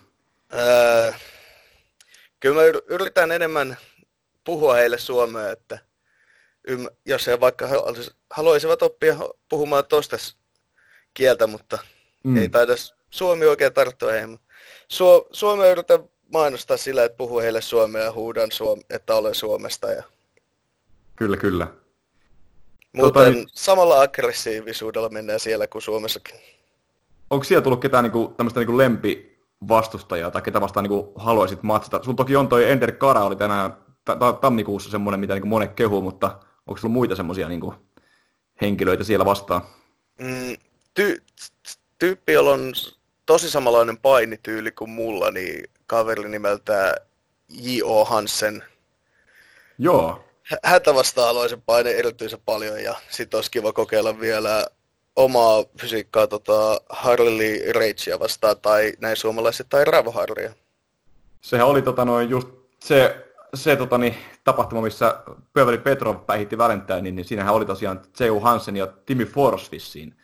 Öö, 0.54 1.12
kyllä 2.40 2.60
mä 2.60 2.80
yritän 2.86 3.32
enemmän 3.32 3.76
puhua 4.44 4.74
heille 4.74 4.98
suomea, 4.98 5.50
että 5.50 5.78
jos 7.06 7.26
he 7.26 7.40
vaikka 7.40 7.68
haluaisivat 8.30 8.82
oppia 8.82 9.16
puhumaan 9.48 9.84
toista 9.84 10.16
kieltä, 11.14 11.46
mutta 11.46 11.78
mm. 12.24 12.36
ei 12.36 12.48
taida 12.48 12.72
Suomi 13.10 13.46
oikein 13.46 13.72
tarttua 13.72 14.12
heihin. 14.12 14.38
Suo, 14.88 15.28
Suomea 15.32 15.70
yritän 15.70 16.04
mainostaa 16.32 16.76
sillä, 16.76 17.04
että 17.04 17.16
puhuu 17.16 17.40
heille 17.40 17.60
suomea 17.60 18.02
ja 18.02 18.12
huudan, 18.12 18.52
suom- 18.52 18.82
että 18.90 19.14
olen 19.14 19.34
Suomesta. 19.34 19.90
Ja... 19.90 20.02
Kyllä, 21.16 21.36
kyllä. 21.36 21.66
Muuten 22.92 23.12
tota, 23.12 23.30
niin... 23.30 23.48
samalla 23.52 24.00
aggressiivisuudella 24.00 25.08
mennään 25.08 25.40
siellä 25.40 25.66
kuin 25.66 25.82
Suomessakin. 25.82 26.40
Onko 27.30 27.44
siellä 27.44 27.62
tullut 27.62 27.80
ketään 27.80 28.04
niinku, 28.04 28.34
tämmöistä 28.36 28.60
niinku 28.60 28.78
lempivastustajaa 29.60 30.30
tai 30.30 30.42
ketä 30.42 30.60
vastaan 30.60 30.84
niinku 30.84 31.12
haluaisit 31.16 31.62
matsata? 31.62 32.02
Sulla 32.02 32.16
toki 32.16 32.36
on 32.36 32.48
toi 32.48 32.70
Ender 32.70 32.92
Kara, 32.92 33.24
oli 33.24 33.36
tänään 33.36 33.72
t- 34.04 34.40
tammikuussa 34.40 34.90
semmoinen, 34.90 35.20
mitä 35.20 35.34
niinku 35.34 35.48
monet 35.48 35.72
kehuu, 35.72 36.02
mutta 36.02 36.38
onko 36.66 36.80
sulla 36.80 36.92
muita 36.92 37.16
semmoisia 37.16 37.48
niinku 37.48 37.74
henkilöitä 38.60 39.04
siellä 39.04 39.24
vastaan? 39.24 39.62
Mm, 40.20 40.56
ty- 41.00 41.22
tyyppi, 41.98 42.32
jolla 42.32 42.50
on 42.50 42.72
tosi 43.26 43.50
samanlainen 43.50 43.98
painityyli 43.98 44.72
kuin 44.72 44.90
mulla, 44.90 45.30
niin 45.30 45.64
kaveri 45.86 46.28
nimeltä 46.28 46.94
J.O. 47.48 48.04
Hansen. 48.04 48.64
Joo. 49.78 50.24
Häntä 50.64 50.94
vastaan 50.94 51.26
haluaisin 51.26 51.62
paine 51.62 51.90
erityisen 51.90 52.40
paljon 52.44 52.82
ja 52.82 52.94
sitten 53.10 53.38
olisi 53.38 53.50
kiva 53.50 53.72
kokeilla 53.72 54.20
vielä 54.20 54.66
omaa 55.24 55.64
fysiikkaa 55.80 56.26
tota, 56.26 56.80
Harley 56.88 57.72
Ragea 57.72 58.18
vastaan 58.18 58.56
tai 58.62 58.92
näin 59.00 59.16
suomalaiset 59.16 59.66
tai 59.68 59.84
Ravo 59.84 60.10
Harleya. 60.12 60.52
Sehän 61.40 61.66
oli 61.66 61.82
tota, 61.82 62.04
noin 62.04 62.30
just 62.30 62.48
se, 62.80 63.26
se 63.54 63.76
tota, 63.76 63.98
niin, 63.98 64.14
tapahtuma, 64.44 64.82
missä 64.82 65.22
Pöveli 65.52 65.78
Petrov 65.78 66.16
päihitti 66.16 66.58
Valentine, 66.58 67.00
niin 67.00 67.24
siinähän 67.24 67.54
oli 67.54 67.64
tosiaan 67.66 68.02
J.O. 68.20 68.40
Hansen 68.40 68.76
ja 68.76 68.86
Timmy 68.86 69.24
Forsvissiin 69.24 70.14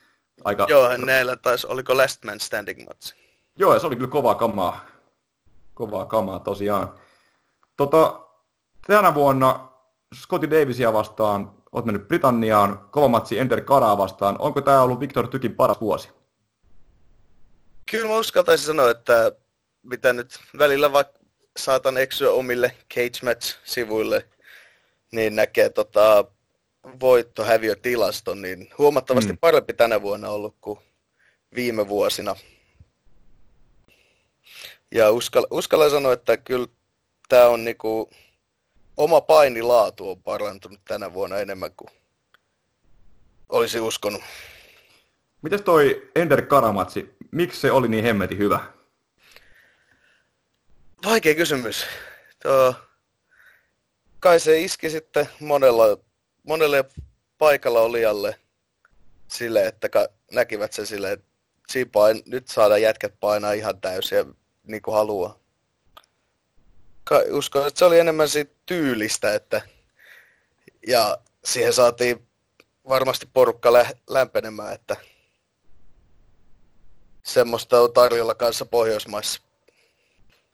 aika... 0.45 0.67
Joo, 0.69 0.97
näillä 0.97 1.37
taisi, 1.37 1.67
oliko 1.67 1.97
Last 1.97 2.25
Man 2.25 2.41
Standing 2.41 2.89
match? 2.89 3.15
Joo, 3.59 3.75
ja 3.75 3.81
se 3.81 3.87
oli 3.87 3.97
kyllä 3.97 4.11
kovaa 4.11 4.35
kamaa. 4.35 4.87
Kovaa 5.75 6.07
kamaa 6.07 6.39
tosiaan. 6.39 6.95
Tota, 7.77 8.21
tänä 8.87 9.15
vuonna 9.15 9.69
Scotty 10.15 10.51
Davisia 10.51 10.93
vastaan, 10.93 11.56
olet 11.77 11.87
mennyt 11.87 12.09
Britanniaan, 12.09 12.89
kova 12.91 13.09
matsi 13.09 13.39
Ender 13.39 13.61
Karaa 13.61 13.99
vastaan. 13.99 14.37
Onko 14.39 14.61
tämä 14.61 14.83
ollut 14.83 15.01
Victor 15.01 15.29
Tykin 15.29 15.55
paras 15.55 15.81
vuosi? 15.81 16.09
Kyllä 17.91 18.09
mä 18.09 18.17
uskaltaisin 18.17 18.67
sanoa, 18.67 18.91
että 18.91 19.33
mitä 19.83 20.13
nyt 20.13 20.39
välillä 20.59 20.93
vaikka 20.93 21.19
saatan 21.57 21.97
eksyä 21.97 22.31
omille 22.31 22.73
Cage 22.95 23.19
Match-sivuille, 23.23 24.29
niin 25.13 25.37
näkee 25.37 25.69
tota, 25.69 26.25
voittohäviötilaston, 27.01 28.43
niin 28.43 28.71
huomattavasti 28.79 29.33
mm. 29.33 29.39
parempi 29.39 29.73
tänä 29.73 30.03
vuonna 30.03 30.31
ollut 30.31 30.57
kuin 30.61 30.79
viime 31.55 31.89
vuosina. 31.89 32.37
Ja 34.95 35.11
uskal, 35.11 35.47
uskallan 35.51 35.91
sanoa, 35.91 36.13
että 36.13 36.37
kyllä 36.37 36.67
tämä 37.29 37.47
on 37.47 37.65
niinku, 37.65 38.11
oma 38.97 39.21
painilaatu 39.21 40.11
on 40.11 40.23
parantunut 40.23 40.81
tänä 40.89 41.15
vuonna 41.15 41.39
enemmän 41.39 41.71
kuin 41.77 41.91
olisi 43.49 43.81
uskonut. 43.81 44.23
Mites 45.43 45.61
toi 45.63 46.11
Ender 46.15 46.47
Karamatsi, 46.47 47.17
miksi 47.31 47.61
se 47.61 47.73
oli 47.73 47.89
niin 47.89 48.05
hemmeti 48.05 48.39
hyvä? 48.39 48.61
Vaikea 51.05 51.35
kysymys. 51.35 51.87
Tuo, 52.43 52.75
kai 54.21 54.41
se 54.41 54.61
iski 54.61 54.91
sitten 54.91 55.29
monella 55.41 55.99
monelle 56.43 56.85
paikalla 57.39 57.81
olijalle 57.81 58.41
sille, 59.29 59.67
että 59.67 59.89
näkivät 60.33 60.73
sen 60.73 60.87
sille, 60.87 61.13
että 61.13 61.27
pain, 61.93 62.23
nyt 62.27 62.49
saadaan 62.49 62.83
jätkät 62.83 63.15
painaa 63.21 63.53
ihan 63.53 63.81
täysiä 63.81 64.25
niin 64.67 64.83
kuin 64.83 64.95
haluaa. 64.95 65.39
Uskon, 67.31 67.67
että 67.67 67.79
se 67.79 67.85
oli 67.85 67.99
enemmän 67.99 68.29
siitä 68.29 68.55
tyylistä, 68.67 69.35
että 69.35 69.63
ja 70.87 71.19
siihen 71.45 71.73
saatiin 71.73 72.27
varmasti 72.89 73.29
porukka 73.33 73.73
lä- 73.73 73.91
lämpenemään, 74.11 74.75
että 74.75 74.97
semmoista 77.23 77.81
on 77.81 77.93
tarjolla 77.93 78.35
kanssa 78.35 78.67
Pohjoismaissa. 78.67 79.43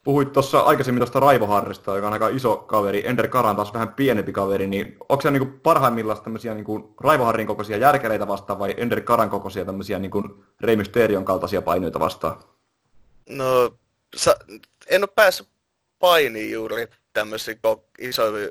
Puhuit 0.04 0.32
tuossa 0.32 0.60
aikaisemmin 0.60 1.00
tuosta 1.00 1.20
Raivo 1.20 1.46
Harrista, 1.46 1.96
joka 1.96 2.06
on 2.06 2.12
aika 2.12 2.28
iso 2.28 2.56
kaveri, 2.56 3.08
Ender 3.08 3.28
Karan 3.28 3.56
taas 3.56 3.74
vähän 3.74 3.94
pienempi 3.94 4.32
kaveri, 4.32 4.66
niin 4.66 4.96
onko 5.08 5.22
se 5.22 5.30
niin 5.30 5.60
parhaimmillaan 5.60 6.22
tämmöisiä 6.22 6.54
niin 6.54 6.94
Raivo 7.00 7.24
Harrin 7.24 7.46
kokoisia 7.46 7.76
järkeleitä 7.76 8.28
vastaan 8.28 8.58
vai 8.58 8.74
Ender 8.76 9.00
Karan 9.00 9.30
kokoisia 9.30 9.64
tämmöisiä 9.64 9.98
niin 9.98 10.12
Rey 10.60 10.76
Mysterion 10.76 11.24
kaltaisia 11.24 11.62
painoita 11.62 12.00
vastaan? 12.00 12.42
No, 13.28 13.74
sa- 14.16 14.36
en 14.86 15.02
ole 15.02 15.08
päässyt 15.14 15.48
painiin 16.02 16.52
juuri 16.52 16.88
tämmöisiä 17.12 17.54
isoja 17.98 18.50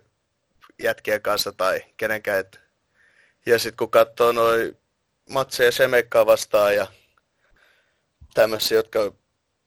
jätkiä 0.83 1.19
kanssa 1.19 1.51
tai 1.51 1.81
kenenkään. 1.97 2.39
Et... 2.39 2.59
Ja 3.45 3.59
sitten 3.59 3.77
kun 3.77 3.91
katsoo 3.91 4.31
noin 4.31 4.77
matseja 5.29 5.71
Semekkaa 5.71 6.25
vastaan 6.25 6.75
ja 6.75 6.87
tämmöisiä, 8.33 8.77
jotka 8.77 8.99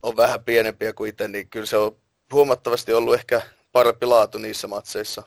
on 0.03 0.17
vähän 0.17 0.45
pienempiä 0.45 0.93
kuin 0.93 1.09
itse, 1.09 1.29
niin 1.29 1.49
kyllä 1.49 1.67
se 1.67 1.77
on 1.77 1.97
huomattavasti 2.33 2.93
ollut 2.93 3.15
ehkä 3.15 3.43
parempi 3.73 4.07
laatu 4.07 4.39
niissä 4.39 4.69
matseissa. 4.69 5.23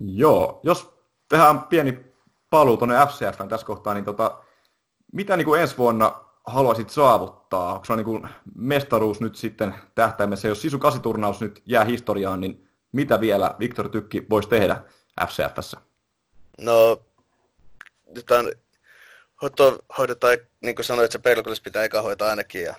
Joo, 0.00 0.60
jos 0.62 0.94
tehdään 1.28 1.60
pieni 1.60 1.98
paluu 2.50 2.76
tuonne 2.76 2.96
FCFn 3.06 3.48
tässä 3.48 3.66
kohtaa, 3.66 3.94
niin 3.94 4.04
tota, 4.04 4.42
mitä 5.12 5.36
niin 5.36 5.44
kuin 5.44 5.60
ensi 5.60 5.76
vuonna 5.76 6.24
haluaisit 6.46 6.90
saavuttaa? 6.90 7.72
Onko 7.72 7.84
se 7.84 7.96
niin 7.96 8.04
kuin 8.04 8.28
mestaruus 8.54 9.20
nyt 9.20 9.36
sitten 9.36 9.74
tähtäimessä? 9.94 10.48
Jos 10.48 10.62
Sisu 10.62 10.78
8 10.78 11.02
turnaus 11.02 11.40
nyt 11.40 11.62
jää 11.66 11.84
historiaan, 11.84 12.40
niin 12.40 12.68
mitä 12.92 13.20
vielä 13.20 13.54
Viktor 13.58 13.88
Tykki 13.88 14.26
voisi 14.30 14.48
tehdä 14.48 14.82
FCFssä? 15.26 15.80
No, 16.60 17.02
nyt 18.14 18.30
on 18.30 18.52
hoito, 19.42 19.78
hoidetaan, 19.98 20.38
niin 20.60 20.74
kuin 20.74 20.84
sanoit, 20.84 21.12
se 21.12 21.18
perkulis 21.18 21.60
pitää 21.60 21.84
eka 21.84 22.02
hoitaa 22.02 22.30
ainakin. 22.30 22.62
Ja 22.62 22.74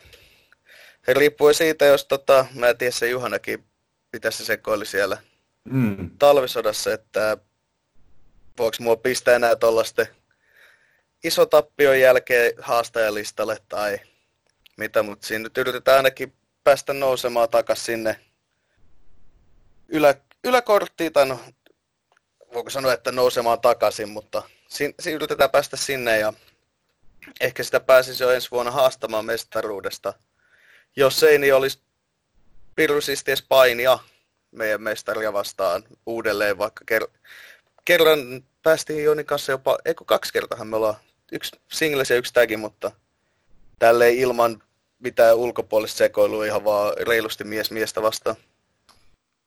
he 1.07 1.13
riippuu 1.13 1.53
siitä, 1.53 1.85
jos 1.85 2.05
tota, 2.05 2.45
mä 2.55 2.69
en 2.69 2.77
tiedä, 2.77 2.91
se 2.91 3.09
Juhanakin 3.09 3.63
pitäisi 4.11 4.37
se 4.37 4.45
sekoili 4.45 4.85
siellä 4.85 5.17
mm. 5.63 6.09
talvisodassa, 6.19 6.93
että 6.93 7.37
voiko 8.57 8.77
mua 8.79 8.95
pistää 8.95 9.35
enää 9.35 9.55
tuollaisten 9.55 10.07
iso 11.23 11.45
tappion 11.45 11.99
jälkeen 11.99 12.53
haastajalistalle 12.59 13.57
tai 13.69 13.99
mitä, 14.77 15.03
mutta 15.03 15.27
siinä 15.27 15.43
nyt 15.43 15.57
yritetään 15.57 15.97
ainakin 15.97 16.33
päästä 16.63 16.93
nousemaan 16.93 17.49
takaisin 17.49 17.85
sinne 17.85 18.19
ylä, 19.87 20.15
yläkorttiin, 20.43 21.13
tai 21.13 21.25
no, 21.25 21.39
voiko 22.53 22.69
sanoa, 22.69 22.93
että 22.93 23.11
nousemaan 23.11 23.61
takaisin, 23.61 24.09
mutta 24.09 24.43
siinä, 24.67 24.93
siinä 24.99 25.15
yritetään 25.15 25.49
päästä 25.49 25.77
sinne 25.77 26.19
ja 26.19 26.33
ehkä 27.41 27.63
sitä 27.63 27.79
pääsisi 27.79 28.23
jo 28.23 28.31
ensi 28.31 28.51
vuonna 28.51 28.71
haastamaan 28.71 29.25
mestaruudesta. 29.25 30.13
Jos 30.95 31.23
ei, 31.23 31.37
niin 31.37 31.55
olisi 31.55 31.79
pirusisti 32.75 33.31
edes 33.31 33.41
painia 33.49 33.99
meidän 34.51 34.81
mestaria 34.81 35.33
vastaan 35.33 35.83
uudelleen, 36.05 36.57
vaikka 36.57 36.85
ker- 36.91 37.17
kerran 37.85 38.19
päästiin 38.63 39.03
Jonin 39.03 39.25
kanssa 39.25 39.51
jopa, 39.51 39.77
eikö 39.85 40.05
kaksi 40.05 40.33
kertaa 40.33 40.65
me 40.65 40.75
ollaan, 40.75 40.95
yksi 41.33 41.59
singles 41.71 42.09
ja 42.09 42.15
yksi 42.15 42.33
tagin, 42.33 42.59
mutta 42.59 42.91
tälleen 43.79 44.17
ilman 44.17 44.63
mitään 44.99 45.35
ulkopuolista 45.35 45.97
sekoilua 45.97 46.45
ihan 46.45 46.63
vaan 46.63 46.93
reilusti 47.01 47.43
mies 47.43 47.71
miestä 47.71 48.01
vastaan. 48.01 48.35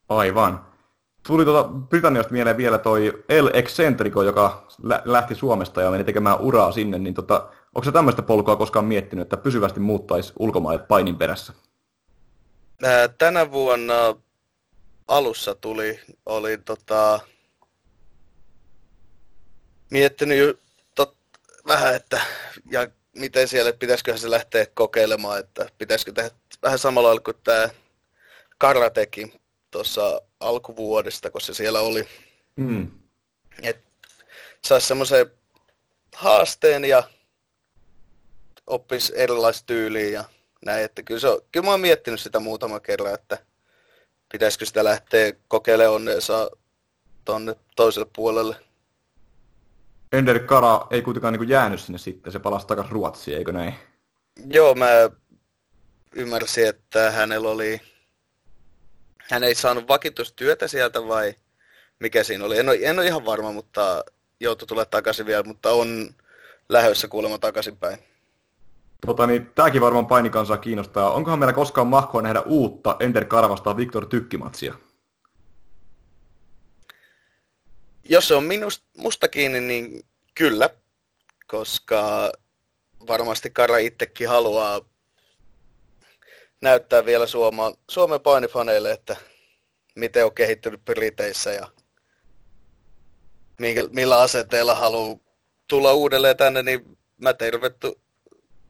Aivan. 0.09 0.65
Tuli 1.27 1.45
tuota 1.45 1.69
Britanniasta 1.69 2.33
mieleen 2.33 2.57
vielä 2.57 2.77
toi 2.77 3.23
El 3.29 3.49
Excentrico, 3.53 4.23
joka 4.23 4.67
lä- 4.83 5.01
lähti 5.05 5.35
Suomesta 5.35 5.81
ja 5.81 5.91
meni 5.91 6.03
tekemään 6.03 6.39
uraa 6.39 6.71
sinne, 6.71 6.97
niin 6.97 7.13
tota, 7.13 7.49
onko 7.75 7.83
se 7.85 7.91
tämmöistä 7.91 8.21
polkua 8.21 8.55
koskaan 8.55 8.85
miettinyt, 8.85 9.23
että 9.23 9.37
pysyvästi 9.37 9.79
muuttaisi 9.79 10.33
ulkomaille 10.39 10.83
painin 10.83 11.15
perässä? 11.15 11.53
Tänä 13.17 13.51
vuonna 13.51 13.93
alussa 15.07 15.55
tuli, 15.55 15.99
oli 16.25 16.57
tota, 16.57 17.19
miettinyt 19.89 20.59
vähän, 21.67 21.95
että 21.95 22.21
ja 22.71 22.87
miten 23.15 23.47
siellä, 23.47 23.73
pitäisikö 23.73 24.17
se 24.17 24.31
lähteä 24.31 24.65
kokeilemaan, 24.65 25.39
että 25.39 25.69
pitäisikö 25.77 26.11
tehdä 26.11 26.29
vähän 26.63 26.79
samalla 26.79 27.07
lailla 27.07 27.21
kuin 27.21 27.37
tämä 27.43 27.69
Karatekin 28.57 29.41
tuossa 29.71 30.21
alkuvuodesta, 30.39 31.31
kun 31.31 31.41
se 31.41 31.53
siellä 31.53 31.79
oli. 31.79 32.07
Mm. 32.55 32.91
Et 33.61 33.77
saisi 34.65 34.87
semmoisen 34.87 35.31
haasteen 36.15 36.85
ja 36.85 37.03
oppisi 38.67 39.13
erilaista 39.15 39.65
tyyliä 39.65 40.09
ja 40.09 40.23
näin. 40.65 40.85
Että 40.85 41.03
kyllä, 41.03 41.19
se 41.19 41.27
on, 41.27 41.41
kyllä 41.51 41.65
mä 41.65 41.71
oon 41.71 41.81
miettinyt 41.81 42.19
sitä 42.19 42.39
muutama 42.39 42.79
kerran, 42.79 43.13
että 43.13 43.37
pitäisikö 44.31 44.65
sitä 44.65 44.83
lähteä 44.83 45.33
kokeilemaan 45.47 45.95
onneensa 45.95 46.51
tuonne 47.25 47.55
toiselle 47.75 48.09
puolelle. 48.15 48.55
Ender 50.11 50.39
Kara 50.39 50.87
ei 50.91 51.01
kuitenkaan 51.01 51.33
niin 51.33 51.49
jäänyt 51.49 51.79
sinne 51.79 51.97
sitten, 51.97 52.33
se 52.33 52.39
palasi 52.39 52.67
takaisin 52.67 52.91
Ruotsiin, 52.91 53.37
eikö 53.37 53.51
näin? 53.51 53.75
Joo, 54.49 54.75
mä 54.75 54.87
ymmärsin, 56.15 56.67
että 56.67 57.11
hänellä 57.11 57.49
oli, 57.49 57.81
hän 59.29 59.43
ei 59.43 59.55
saanut 59.55 59.87
vakitustyötä 59.87 60.67
sieltä 60.67 61.07
vai 61.07 61.35
mikä 61.99 62.23
siinä 62.23 62.45
oli. 62.45 62.59
En 62.59 62.69
ole, 62.69 62.77
en 62.81 62.99
ole 62.99 63.07
ihan 63.07 63.25
varma, 63.25 63.51
mutta 63.51 64.03
joutui 64.39 64.67
tulla 64.67 64.85
takaisin 64.85 65.25
vielä, 65.25 65.43
mutta 65.43 65.71
on 65.71 66.09
lähössä 66.69 67.07
kuulemma 67.07 67.37
takaisinpäin. 67.37 67.97
Tota, 69.05 69.27
niin, 69.27 69.51
tämäkin 69.55 69.81
varmaan 69.81 70.07
painikansaa 70.07 70.57
kiinnostaa. 70.57 71.11
Onkohan 71.11 71.39
meillä 71.39 71.53
koskaan 71.53 71.87
mahkoa 71.87 72.21
nähdä 72.21 72.41
uutta 72.41 72.95
Ender 72.99 73.25
Karvasta 73.25 73.77
Viktor 73.77 74.05
Tykkimatsia? 74.05 74.73
Jos 78.09 78.27
se 78.27 78.35
on 78.35 78.43
minust, 78.43 78.83
musta 78.97 79.27
kiinni, 79.27 79.61
niin 79.61 80.03
kyllä, 80.35 80.69
koska 81.47 82.31
varmasti 83.07 83.49
Kara 83.49 83.77
itsekin 83.77 84.29
haluaa 84.29 84.81
näyttää 86.61 87.05
vielä 87.05 87.27
Suoma, 87.27 87.73
Suomen 87.89 88.21
painifaneille, 88.21 88.91
että 88.91 89.15
miten 89.95 90.25
on 90.25 90.33
kehittynyt 90.33 90.85
Briteissä 90.85 91.51
ja 91.51 91.67
millä 93.91 94.19
asenteella 94.19 94.75
haluaa 94.75 95.19
tulla 95.67 95.93
uudelleen 95.93 96.37
tänne, 96.37 96.63
niin 96.63 96.97
mä 97.17 97.33
tervetu, 97.33 98.01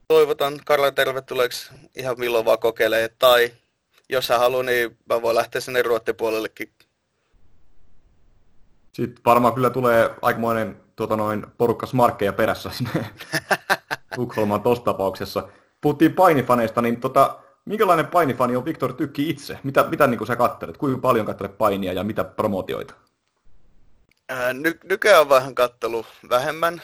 toivotan 0.08 0.60
Karla 0.66 0.92
tervetulleeksi 0.92 1.70
ihan 1.96 2.20
milloin 2.20 2.46
vaan 2.46 2.60
kokeilee. 2.60 3.10
Tai 3.20 3.54
jos 4.10 4.30
hän 4.30 4.40
haluaa, 4.40 4.64
niin 4.64 4.98
mä 5.10 5.22
voin 5.22 5.36
lähteä 5.36 5.62
sinne 5.62 5.82
ruottipuolellekin. 5.82 6.77
Sitten 8.98 9.24
varmaan 9.26 9.54
kyllä 9.54 9.70
tulee 9.70 10.10
aikamoinen 10.22 10.82
tuota 10.96 11.18
noin, 11.18 11.46
porukka 11.58 11.86
smarkkeja 11.86 12.34
perässä 12.34 12.70
sinne 12.70 13.06
Tukholmaan 14.16 14.62
tuossa 14.62 14.84
tapauksessa. 14.84 15.48
Puhuttiin 15.82 16.14
painifaneista, 16.14 16.82
niin 16.82 17.00
tota, 17.00 17.40
minkälainen 17.66 18.08
painifani 18.08 18.56
on 18.56 18.66
Viktor 18.66 18.94
Tykki 18.94 19.30
itse? 19.30 19.60
Mitä, 19.64 19.84
mitä 19.84 20.08
niin 20.08 20.18
kuin 20.18 20.28
sä 20.28 20.36
kattelet? 20.36 20.78
Kuinka 20.78 21.00
paljon 21.02 21.26
katselet 21.26 21.58
painia 21.58 21.94
ja 21.94 22.04
mitä 22.04 22.24
promootioita? 22.24 22.94
Ää, 24.30 24.54
ny- 24.54 24.80
nykyään 24.84 25.22
on 25.22 25.30
vähän 25.30 25.56
kattelu 25.56 26.06
vähemmän. 26.30 26.82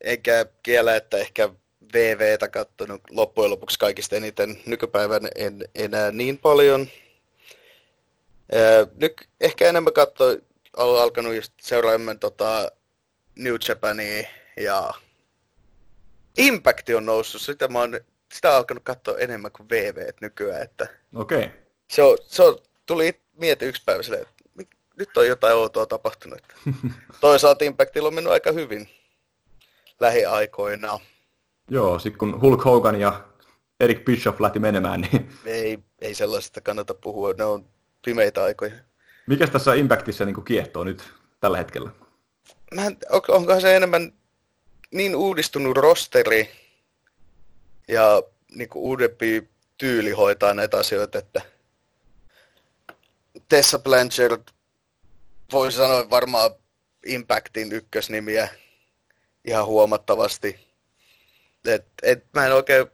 Eikä 0.00 0.46
kiellä, 0.62 0.96
että 0.96 1.16
ehkä 1.16 1.48
VVtä 1.94 2.48
kattonut 2.48 3.00
loppujen 3.10 3.50
lopuksi 3.50 3.78
kaikista 3.78 4.16
eniten. 4.16 4.60
Nykypäivän 4.66 5.28
en 5.36 5.58
enää 5.74 6.10
niin 6.10 6.38
paljon. 6.38 6.86
Ää, 8.52 8.86
nyt 8.96 9.28
ehkä 9.40 9.68
enemmän 9.68 9.92
katso, 9.92 10.36
olen 10.76 11.02
alkanut 11.02 11.34
just 11.34 11.52
seuraamaan 11.60 12.18
tota 12.18 12.72
New 13.38 13.54
Japania 13.68 14.28
ja 14.56 14.92
Impact 16.38 16.88
on 16.96 17.06
noussut. 17.06 17.42
Sitä 17.42 17.68
mä 17.68 17.78
oon, 17.78 18.00
sitä 18.32 18.50
on 18.50 18.56
alkanut 18.56 18.84
katsoa 18.84 19.18
enemmän 19.18 19.52
kuin 19.52 19.68
VV 19.68 20.10
nykyään. 20.20 20.62
Että 20.62 20.86
Okei. 21.14 21.38
Okay. 21.38 21.50
Se, 21.90 22.02
on, 22.02 22.18
se 22.22 22.42
on, 22.42 22.58
tuli 22.86 23.20
mieti 23.36 23.64
yksi 23.64 23.82
päivä 23.86 24.02
silleen, 24.02 24.22
että 24.22 24.76
nyt 24.96 25.16
on 25.16 25.26
jotain 25.26 25.56
outoa 25.56 25.86
tapahtunut. 25.86 26.40
Toisaalta 27.20 27.64
Impactilla 27.64 28.08
on 28.08 28.14
mennyt 28.14 28.32
aika 28.32 28.52
hyvin 28.52 28.88
lähiaikoina. 30.00 31.00
Joo, 31.70 31.98
sitten 31.98 32.18
kun 32.18 32.40
Hulk 32.40 32.64
Hogan 32.64 33.00
ja 33.00 33.24
Eric 33.80 34.04
Bischoff 34.04 34.40
lähti 34.40 34.58
menemään, 34.58 35.00
niin... 35.00 35.32
Ei, 35.46 35.78
ei 36.00 36.14
sellaisesta 36.14 36.60
kannata 36.60 36.94
puhua, 36.94 37.32
ne 37.32 37.44
on 37.44 37.66
pimeitä 38.04 38.44
aikoja. 38.44 38.72
Mikäs 39.30 39.50
tässä 39.50 39.74
Impactissa 39.74 40.24
niin 40.24 40.44
kiehtoo 40.44 40.84
nyt 40.84 41.02
tällä 41.40 41.56
hetkellä? 41.56 41.90
Mä 42.74 42.86
en, 42.86 42.96
on, 43.10 43.22
onkohan 43.28 43.60
se 43.60 43.76
enemmän 43.76 44.12
niin 44.90 45.16
uudistunut 45.16 45.76
rosteri 45.76 46.50
ja 47.88 48.22
niin 48.54 48.68
kuin 48.68 48.82
uudempi 48.82 49.48
tyyli 49.78 50.10
hoitaa 50.10 50.54
näitä 50.54 50.78
asioita, 50.78 51.18
että 51.18 51.42
Tessa 53.48 53.78
Blanchard 53.78 54.42
voi 55.52 55.72
sanoa 55.72 56.10
varmaan 56.10 56.50
Impactin 57.06 57.72
ykkösnimiä 57.72 58.48
ihan 59.44 59.66
huomattavasti. 59.66 60.66
Et, 61.64 61.86
et 62.02 62.24
mä 62.32 62.46
en 62.46 62.54
oikein, 62.54 62.86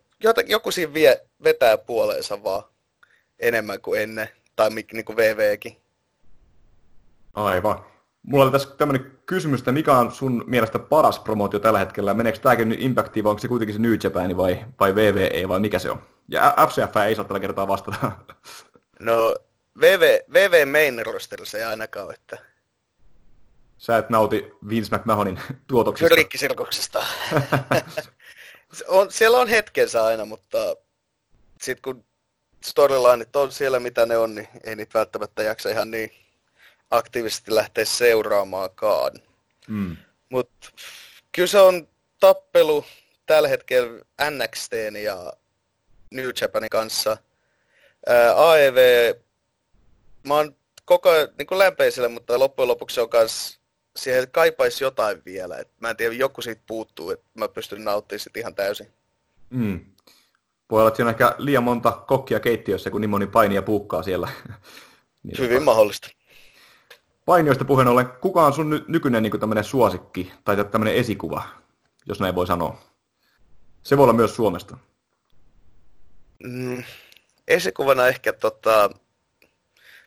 joku 0.47 0.71
siinä 0.71 0.95
vie, 0.95 1.21
vetää 1.45 1.79
puoleensa 1.79 2.43
vaan 2.43 2.65
enemmän 3.39 3.81
kuin 3.81 4.01
ennen, 4.01 4.29
tai 4.57 4.71
niin 4.71 5.05
kuin 5.05 5.17
VVkin. 5.17 5.86
Aivan. 7.37 7.85
Mulla 8.23 8.45
oli 8.45 8.53
tässä 8.53 8.69
tämmöinen 8.69 9.13
kysymys, 9.27 9.61
että 9.61 9.73
mikä 9.73 9.99
on 9.99 10.13
sun 10.13 10.45
mielestä 10.47 10.79
paras 10.79 11.19
promootio 11.19 11.61
tällä 11.61 11.79
hetkellä? 11.79 12.15
Meneekö 12.15 12.39
tämäkin 12.39 12.69
nyt 12.69 12.81
Impactiin 12.81 13.25
vai 13.25 13.31
onko 13.31 13.41
se 13.41 13.49
kuitenkin 13.49 13.75
se 13.75 13.83
New 13.83 13.95
Japan 14.05 14.37
vai, 14.37 14.65
vai 14.81 14.95
VVE 14.95 15.49
vai 15.49 15.61
mikä 15.61 15.79
se 15.79 15.91
on? 15.91 16.03
Ja 16.29 16.55
FCF 16.69 16.97
ei 16.97 17.15
saa 17.15 17.25
tällä 17.25 17.41
kertaa 17.41 17.69
vastata. 17.69 18.13
No 19.01 19.35
VV, 19.81 20.19
VV 20.33 20.69
main 20.69 21.07
rosterissa 21.07 21.59
ei 21.59 21.65
ainakaan, 21.65 22.15
että... 22.15 22.39
Sä 23.79 23.99
et 23.99 24.11
nauti 24.11 24.53
Vince 24.69 24.97
McMahonin 24.97 25.41
tuotoksista. 25.67 26.15
Rykkisirkuksesta. 26.15 27.07
on, 28.89 29.13
siellä 29.13 29.39
on 29.39 29.49
hetkensä 29.49 30.05
aina, 30.05 30.25
mutta 30.25 30.59
sitten 31.61 31.83
kun 31.83 32.05
storylineit 32.65 33.37
on 33.37 33.53
siellä 33.53 33.81
mitä 33.81 34.07
ne 34.07 34.17
on, 34.17 34.35
niin 34.35 34.49
ei 34.65 34.77
niitä 34.77 34.99
välttämättä 34.99 35.43
jaksa 35.43 35.71
ihan 35.71 35.91
niin 35.91 36.11
aktiivisesti 36.91 37.55
lähteä 37.55 37.85
seuraamaankaan. 37.85 39.13
Mm. 39.69 39.97
Mutta 40.29 40.69
kyllä 41.33 41.49
se 41.49 41.59
on 41.59 41.89
tappelu 42.21 42.85
tällä 43.27 43.49
hetkellä 43.49 44.05
NXT 44.31 44.73
ja 45.03 45.33
New 46.11 46.31
Japanin 46.41 46.71
kanssa. 46.71 47.17
Ää, 48.07 48.37
AEV 48.37 48.77
mä 50.27 50.35
oon 50.35 50.57
koko 50.85 51.11
ajan 51.11 51.29
niin 51.39 51.59
lämpeisellä, 51.59 52.09
mutta 52.09 52.39
loppujen 52.39 52.69
lopuksi 52.69 53.01
on 53.01 53.09
kans, 53.09 53.61
siihen 53.97 54.31
kaipaisi 54.31 54.85
jotain 54.85 55.23
vielä. 55.25 55.57
Et 55.57 55.69
mä 55.81 55.91
en 55.91 55.97
tiedä, 55.97 56.15
joku 56.15 56.43
siitä 56.43 56.63
puuttuu, 56.67 57.11
että 57.11 57.27
mä 57.35 57.49
pystyn 57.49 57.85
nauttimaan 57.85 58.21
sitä 58.21 58.41
ihan 58.41 58.55
täysin. 58.55 58.87
Mm. 59.51 59.81
Voi 60.71 60.81
olla, 60.81 60.89
että 60.89 60.97
siinä 60.97 61.09
on 61.09 61.15
ehkä 61.15 61.35
liian 61.39 61.63
monta 61.63 61.93
kokkia 61.93 62.41
keittiössä, 62.41 62.91
kun 62.91 63.01
niin 63.01 63.11
moni 63.11 63.27
painia 63.27 63.63
puukkaa 63.63 64.03
siellä. 64.03 64.29
niin 65.23 65.39
Hyvin 65.39 65.63
mahdollista. 65.63 66.09
Painioista 67.27 67.65
puheen 67.65 67.89
ollen, 67.89 68.07
kuka 68.21 68.47
on 68.47 68.53
sun 68.53 68.71
ny- 68.71 68.85
nykyinen 68.89 69.23
niin 69.23 69.41
tämmöinen 69.41 69.65
suosikki 69.65 70.33
tai 70.45 70.65
tämmöinen 70.65 70.95
esikuva, 70.95 71.43
jos 72.09 72.21
näin 72.21 72.35
voi 72.35 72.47
sanoa? 72.47 72.81
Se 73.83 73.97
voi 73.97 74.05
olla 74.05 74.13
myös 74.13 74.37
Suomesta. 74.37 74.77
Mm, 76.45 76.83
esikuvana 77.49 78.07
ehkä 78.07 78.33
tota, 78.33 78.91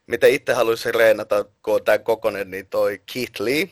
mitä 0.07 0.27
itse 0.27 0.53
haluaisin 0.53 0.95
reenata, 0.95 1.43
kun 1.43 1.75
on 1.75 1.83
tämän 1.83 2.03
kokonen, 2.03 2.51
niin 2.51 2.67
toi 2.67 3.01
Keith 3.13 3.41
Lee. 3.41 3.69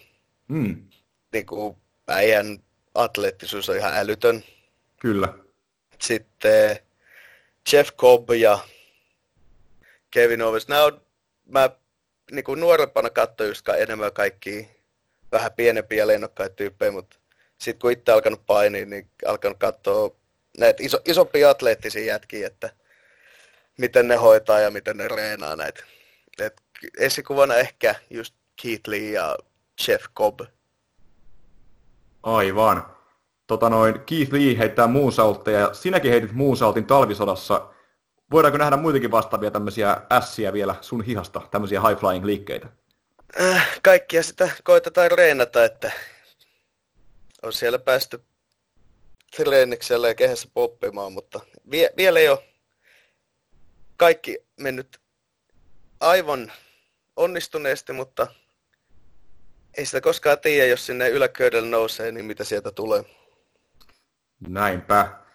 Mm. 0.47 0.87
Niin 1.33 1.45
kuin 1.45 1.77
äijän 2.07 2.59
atleettisuus 2.95 3.69
on 3.69 3.77
ihan 3.77 3.93
älytön. 3.95 4.43
Kyllä. 4.99 5.33
Sitten 6.01 6.79
Jeff 7.73 7.91
Cobb 7.95 8.29
ja 8.29 8.59
Kevin 10.11 10.41
Owens. 10.41 10.67
Nämä 10.67 10.83
on, 10.83 11.01
mä 11.45 11.69
niin 12.31 12.43
kuin 12.43 12.59
nuorempana 12.59 13.09
katsoin 13.09 13.47
just 13.47 13.69
enemmän 13.69 14.13
kaikki 14.13 14.69
vähän 15.31 15.51
pienempiä 15.53 16.07
lennokkaita 16.07 16.55
tyyppejä, 16.55 16.91
mutta 16.91 17.17
sitten 17.57 17.79
kun 17.79 17.91
itse 17.91 18.11
alkanut 18.11 18.45
painia, 18.45 18.85
niin 18.85 19.09
alkanut 19.25 19.57
katsoa 19.57 20.15
näitä 20.57 20.83
iso, 20.83 20.99
isompia 21.05 21.49
atleettisia 21.49 22.05
jätkiä, 22.05 22.47
että 22.47 22.69
miten 23.77 24.07
ne 24.07 24.15
hoitaa 24.15 24.59
ja 24.59 24.71
miten 24.71 24.97
ne 24.97 25.07
reenaa 25.07 25.55
näitä 25.55 25.83
et 26.45 26.61
esikuvana 26.99 27.55
ehkä 27.55 27.95
just 28.09 28.35
Keith 28.61 28.89
Lee 28.89 29.11
ja 29.11 29.37
Jeff 29.87 30.05
Cobb. 30.15 30.41
Aivan. 32.23 32.85
Tota 33.47 33.69
noin, 33.69 33.99
Keith 33.99 34.33
Lee 34.33 34.57
heittää 34.57 34.87
moonsaultteja 34.87 35.59
ja 35.59 35.73
sinäkin 35.73 36.11
heitit 36.11 36.31
moonsaultin 36.31 36.85
talvisodassa. 36.85 37.73
Voidaanko 38.31 38.57
nähdä 38.57 38.77
muitakin 38.77 39.11
vastaavia 39.11 39.51
tämmöisiä 39.51 40.01
ässiä 40.11 40.53
vielä 40.53 40.75
sun 40.81 41.03
hihasta, 41.03 41.41
tämmöisiä 41.51 41.81
high-flying 41.81 42.25
liikkeitä? 42.25 42.67
Äh, 43.41 43.79
kaikkia 43.83 44.23
sitä 44.23 44.49
koitetaan 44.63 45.11
reenata, 45.11 45.65
että 45.65 45.91
on 47.43 47.53
siellä 47.53 47.79
päästy 47.79 48.23
treeniksellä 49.35 50.07
ja 50.07 50.15
kehässä 50.15 50.49
poppimaan, 50.53 51.13
mutta 51.13 51.39
vie, 51.71 51.89
vielä 51.97 52.19
ei 52.19 52.29
ole 52.29 52.43
kaikki 53.97 54.37
mennyt 54.59 54.99
aivan 55.99 56.51
onnistuneesti, 57.15 57.93
mutta 57.93 58.27
ei 59.77 59.85
sitä 59.85 60.01
koskaan 60.01 60.39
tiedä, 60.39 60.67
jos 60.67 60.85
sinne 60.85 61.09
yläköydelle 61.09 61.69
nousee, 61.69 62.11
niin 62.11 62.25
mitä 62.25 62.43
sieltä 62.43 62.71
tulee. 62.71 63.03
Näinpä. 64.39 65.26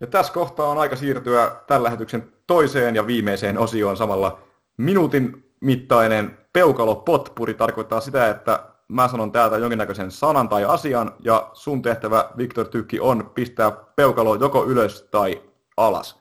Ja 0.00 0.06
tässä 0.06 0.32
kohtaa 0.32 0.68
on 0.68 0.78
aika 0.78 0.96
siirtyä 0.96 1.56
tämän 1.66 1.82
lähetyksen 1.82 2.32
toiseen 2.46 2.94
ja 2.94 3.06
viimeiseen 3.06 3.58
osioon 3.58 3.96
samalla. 3.96 4.38
Minuutin 4.76 5.50
mittainen 5.60 6.38
peukalo-potpuri 6.52 7.54
tarkoittaa 7.54 8.00
sitä, 8.00 8.28
että 8.28 8.64
mä 8.88 9.08
sanon 9.08 9.32
täältä 9.32 9.58
jonkinnäköisen 9.58 10.10
sanan 10.10 10.48
tai 10.48 10.64
asian, 10.64 11.12
ja 11.20 11.50
sun 11.52 11.82
tehtävä, 11.82 12.30
Viktor 12.36 12.68
Tykki, 12.68 13.00
on 13.00 13.30
pistää 13.34 13.70
peukalo 13.70 14.34
joko 14.34 14.64
ylös 14.64 15.08
tai 15.10 15.42
alas. 15.76 16.20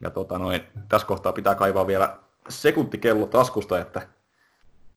Ja 0.00 0.10
tota 0.10 0.38
noin, 0.38 0.60
tässä 0.88 1.06
kohtaa 1.06 1.32
pitää 1.32 1.54
kaivaa 1.54 1.86
vielä 1.86 2.16
sekuntikello 2.48 3.26
taskusta, 3.26 3.78
että, 3.78 4.02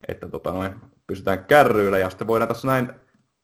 että 0.08 0.30
tota 0.30 0.52
noin, 0.52 0.76
pysytään 1.08 1.46
kärryillä, 1.46 1.98
ja 1.98 2.10
sitten 2.10 2.28
voidaan 2.28 2.48
tässä 2.48 2.68
näin 2.68 2.94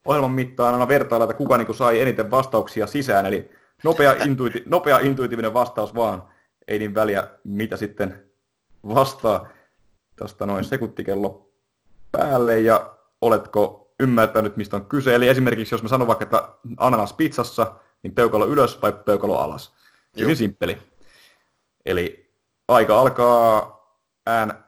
ohjelman 0.05 0.31
mittaan 0.31 0.73
aina 0.73 0.87
vertailla, 0.87 1.23
että 1.23 1.37
kuka 1.37 1.57
niin 1.57 1.75
sai 1.75 2.01
eniten 2.01 2.31
vastauksia 2.31 2.87
sisään, 2.87 3.25
eli 3.25 3.51
nopea, 3.83 4.15
intuiti, 4.23 4.63
nopea 4.65 4.99
intuitiivinen 4.99 5.53
vastaus 5.53 5.95
vaan, 5.95 6.23
ei 6.67 6.79
niin 6.79 6.95
väliä 6.95 7.27
mitä 7.43 7.77
sitten 7.77 8.25
vastaa. 8.87 9.47
Tästä 10.15 10.45
noin 10.45 10.63
sekuntikello 10.63 11.51
päälle, 12.11 12.59
ja 12.59 12.97
oletko 13.21 13.93
ymmärtänyt, 13.99 14.57
mistä 14.57 14.75
on 14.75 14.85
kyse. 14.85 15.15
Eli 15.15 15.27
esimerkiksi 15.27 15.75
jos 15.75 15.83
mä 15.83 15.89
sanon 15.89 16.07
vaikka, 16.07 16.23
että 16.23 16.49
ananas 16.77 17.13
pizzassa, 17.13 17.75
niin 18.03 18.15
peukalo 18.15 18.47
ylös 18.47 18.81
vai 18.81 18.91
peukalo 18.91 19.37
alas. 19.37 19.75
Hyvin 20.19 20.37
simppeli. 20.37 20.77
Eli 21.85 22.33
aika 22.67 22.99
alkaa 22.99 23.75
ään 24.25 24.65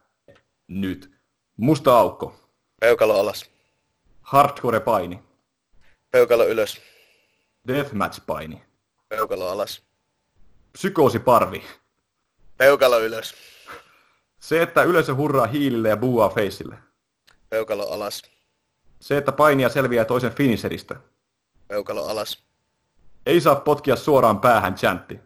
nyt. 0.67 1.17
Musta 1.57 1.99
aukko. 1.99 2.35
Peukalo 2.79 3.19
alas. 3.19 3.51
Hardcore 4.21 4.79
paini. 4.79 5.23
Peukalo 6.11 6.47
ylös. 6.47 6.81
Deathmatch 7.67 8.25
paini. 8.25 8.66
Peukalo 9.09 9.49
alas. 9.49 9.83
Psykoosi 10.73 11.19
parvi. 11.19 11.63
Peukalo 12.57 12.99
ylös. 12.99 13.35
Se, 14.39 14.61
että 14.61 14.83
yleisö 14.83 15.15
hurraa 15.15 15.47
hiilille 15.47 15.89
ja 15.89 15.97
buuaa 15.97 16.29
feissille. 16.29 16.77
Peukalo 17.49 17.89
alas. 17.91 18.21
Se, 18.99 19.17
että 19.17 19.31
painia 19.31 19.69
selviää 19.69 20.05
toisen 20.05 20.35
finisheristä. 20.35 20.95
Peukalo 21.67 22.07
alas. 22.07 22.43
Ei 23.25 23.41
saa 23.41 23.55
potkia 23.55 23.95
suoraan 23.95 24.41
päähän 24.41 24.75
chantti. 24.75 25.19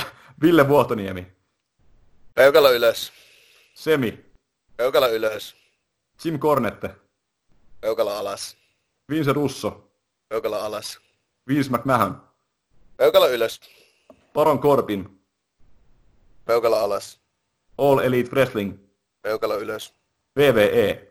Ville 0.42 0.68
Vuotoniemi. 0.68 1.32
Peukalo 2.34 2.72
ylös. 2.72 3.12
Semi. 3.74 4.24
Peukalo 4.76 5.08
ylös. 5.08 5.56
Jim 6.24 6.38
Cornette. 6.38 6.90
Peukalo 7.80 8.10
alas. 8.10 8.56
Vince 9.10 9.32
Russo. 9.32 9.90
Peukalo 10.28 10.60
alas. 10.60 11.07
Vince 11.48 11.70
McMahon. 11.70 12.22
Peukalo 12.96 13.28
ylös. 13.30 13.60
Baron 14.34 14.58
Corbin. 14.60 15.20
Peukalo 16.44 16.76
alas. 16.76 17.20
All 17.78 17.98
Elite 17.98 18.30
Wrestling. 18.30 18.78
Peukalo 19.22 19.58
ylös. 19.60 19.94
WWE. 20.38 21.08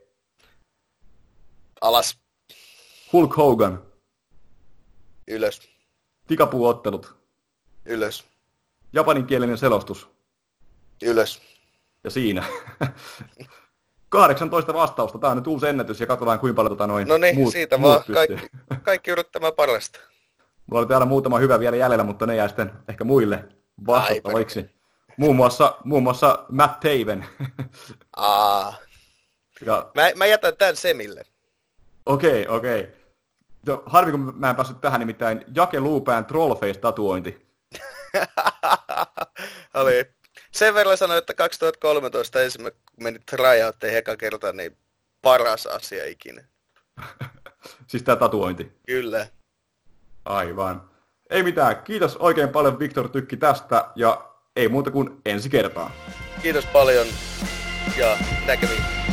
Alas. 1.81 2.19
Hulk 3.13 3.37
Hogan. 3.37 3.83
Ylös. 5.27 5.61
Tikapuuottelut. 6.27 7.15
Ylös. 7.85 8.23
Japaninkielinen 8.93 9.57
selostus. 9.57 10.07
Ylös. 11.03 11.41
Ja 12.03 12.09
siinä. 12.09 12.43
18 14.09 14.73
vastausta. 14.73 15.17
Tämä 15.19 15.31
on 15.31 15.37
nyt 15.37 15.47
uusi 15.47 15.67
ennätys 15.67 15.99
ja 15.99 16.07
katsotaan 16.07 16.39
kuinka 16.39 16.55
paljon 16.55 16.71
tota 16.71 16.87
noin 16.87 17.07
No 17.07 17.17
niin, 17.17 17.35
muut, 17.35 17.51
siitä 17.51 17.77
muut 17.77 17.89
vaan 17.89 18.03
pystyy. 18.07 18.37
kaikki, 18.37 18.47
kaikki 18.83 19.11
yrittämään 19.11 19.53
parasta. 19.53 19.99
Mulla 20.67 20.79
oli 20.79 20.87
täällä 20.87 21.05
muutama 21.05 21.39
hyvä 21.39 21.59
vielä 21.59 21.75
jäljellä, 21.75 22.03
mutta 22.03 22.25
ne 22.25 22.35
jää 22.35 22.47
sitten 22.47 22.71
ehkä 22.87 23.03
muille 23.03 23.45
vastattaviksi. 23.87 24.69
Muun 25.17 25.35
muassa, 25.35 25.77
muun 25.83 26.03
muassa 26.03 26.45
Matt 26.51 26.79
Taven. 26.79 27.25
Aa. 28.15 28.75
ja 29.65 29.91
Mä, 29.95 30.11
mä 30.15 30.25
jätän 30.25 30.57
tän 30.57 30.75
Semille. 30.75 31.23
okei, 32.05 32.47
okei. 32.47 32.87
No, 33.65 33.83
harvi 33.85 34.11
kun 34.11 34.33
mä 34.35 34.49
en 34.49 34.55
päässyt 34.55 34.81
tähän 34.81 34.99
nimittäin 34.99 35.45
Jake 35.55 35.79
Luupään 35.79 36.25
Trollface-tatuointi. 36.25 37.47
Oli. 39.73 40.05
Sen 40.51 40.73
verran 40.73 40.97
sanoin, 40.97 41.17
että 41.17 41.33
2013 41.33 42.41
ensimmäinen, 42.41 42.79
kun 42.95 43.03
meni 43.03 43.19
tryoutteihin 43.19 43.97
eka 43.97 44.15
kerta, 44.17 44.53
niin 44.53 44.77
paras 45.21 45.67
asia 45.67 46.05
ikinä. 46.05 46.43
siis 47.87 48.03
tää 48.03 48.15
tatuointi. 48.15 48.71
Kyllä. 48.87 49.27
Aivan. 50.27 50.81
Ei 51.29 51.43
mitään. 51.43 51.83
Kiitos 51.83 52.17
oikein 52.17 52.49
paljon 52.49 52.79
Viktor 52.79 53.09
Tykki 53.09 53.37
tästä 53.37 53.85
ja 53.95 54.21
ei 54.55 54.67
muuta 54.67 54.91
kuin 54.91 55.21
ensi 55.25 55.49
kertaa. 55.49 55.91
Kiitos 56.41 56.65
paljon 56.65 57.07
ja 57.97 58.17
näkemiin. 58.47 59.06